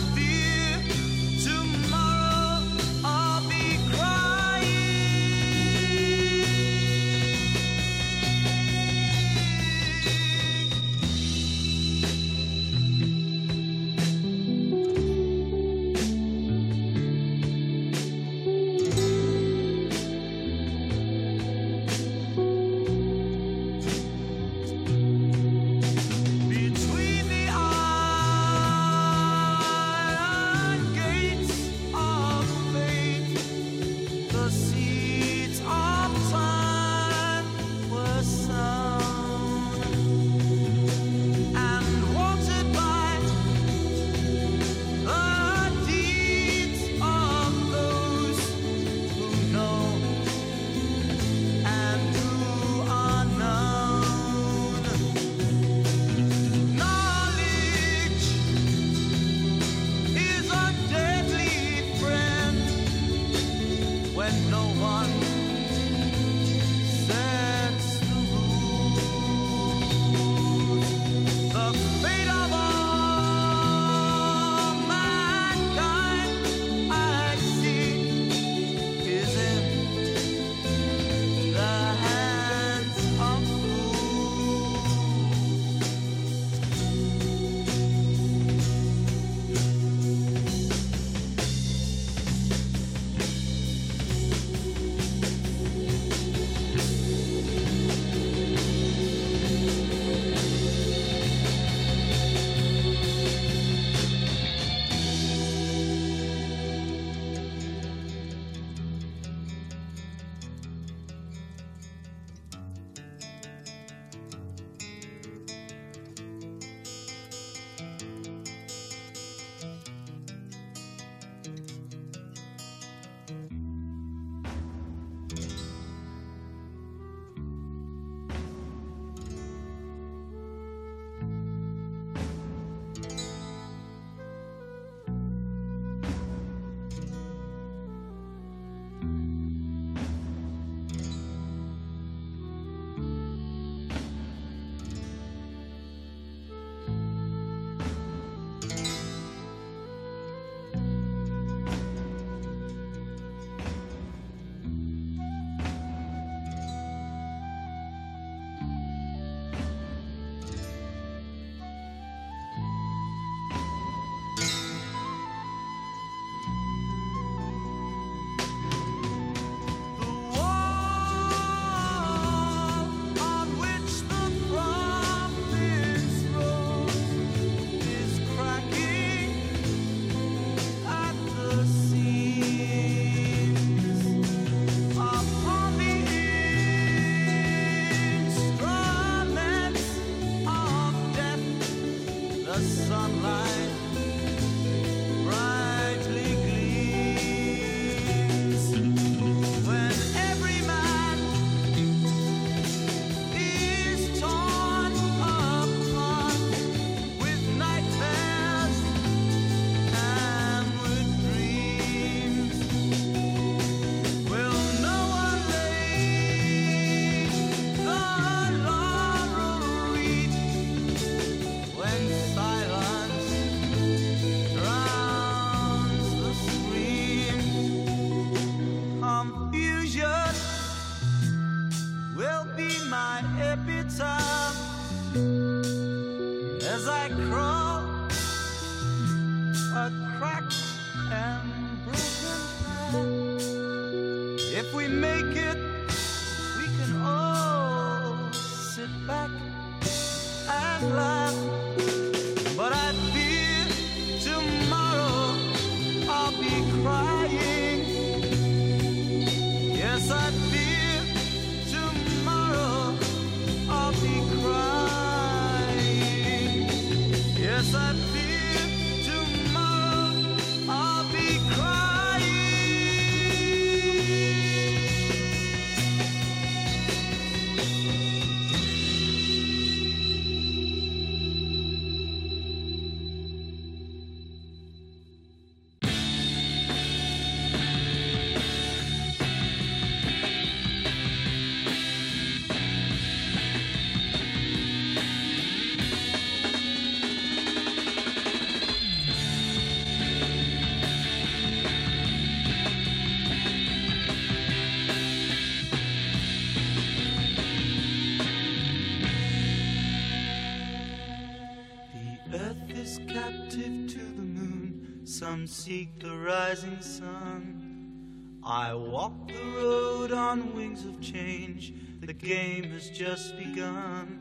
Some 315.04 315.46
seek 315.46 316.00
the 316.00 316.16
rising 316.16 316.80
sun. 316.80 318.40
I 318.42 318.72
walk 318.72 319.28
the 319.28 319.44
road 319.58 320.12
on 320.12 320.54
wings 320.54 320.86
of 320.86 320.98
change. 321.02 321.74
The 322.00 322.14
game 322.14 322.70
has 322.70 322.88
just 322.88 323.36
begun. 323.36 324.18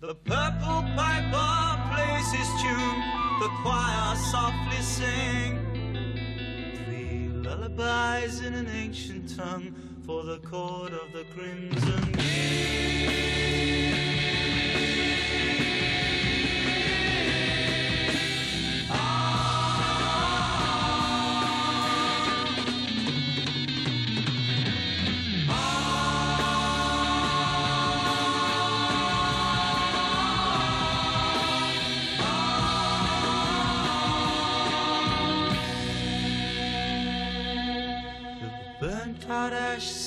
The 0.00 0.16
purple 0.16 0.82
piper 0.96 1.94
plays 1.94 2.32
his 2.32 2.48
tune. 2.60 3.02
The 3.38 3.48
choir 3.62 4.16
softly 4.16 4.82
sing. 4.82 5.58
Three 6.84 7.28
lullabies 7.28 8.40
in 8.40 8.54
an 8.54 8.68
ancient 8.68 9.36
tongue 9.36 9.76
for 10.04 10.24
the 10.24 10.38
chord 10.38 10.92
of 10.92 11.12
the 11.12 11.24
crimson 11.34 12.12
king. 12.14 13.87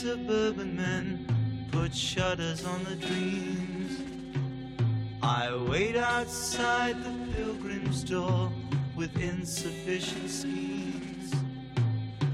Suburban 0.02 0.76
men 0.76 1.68
put 1.72 1.96
shutters 1.96 2.66
on 2.66 2.84
the 2.84 2.96
dreams. 2.96 4.02
I 5.22 5.56
wait 5.70 5.96
outside 5.96 6.96
the 7.04 7.34
pilgrim's 7.34 8.04
door 8.04 8.52
with 8.96 9.16
insufficient 9.20 10.30
schemes. 10.30 11.32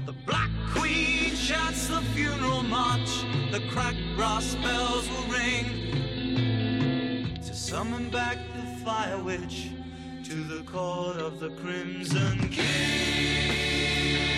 The 0.06 0.12
Black 0.26 0.50
Queen 0.74 1.34
shouts 1.34 1.88
the 1.88 2.00
funeral 2.14 2.62
march, 2.62 3.24
the 3.52 3.60
cracked 3.70 3.98
brass 4.16 4.54
bells 4.56 5.08
will 5.10 5.26
ring 5.32 5.66
to 7.42 7.54
summon 7.54 8.10
back 8.10 8.38
the 8.54 8.84
fire 8.84 9.22
witch 9.22 9.70
to 10.24 10.34
the 10.34 10.62
court 10.64 11.16
of 11.16 11.40
the 11.40 11.50
Crimson 11.50 12.48
King. 12.50 14.37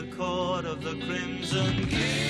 The 0.00 0.06
court 0.14 0.66
of 0.66 0.82
the 0.82 0.94
Crimson 1.06 1.86
King. 1.86 2.25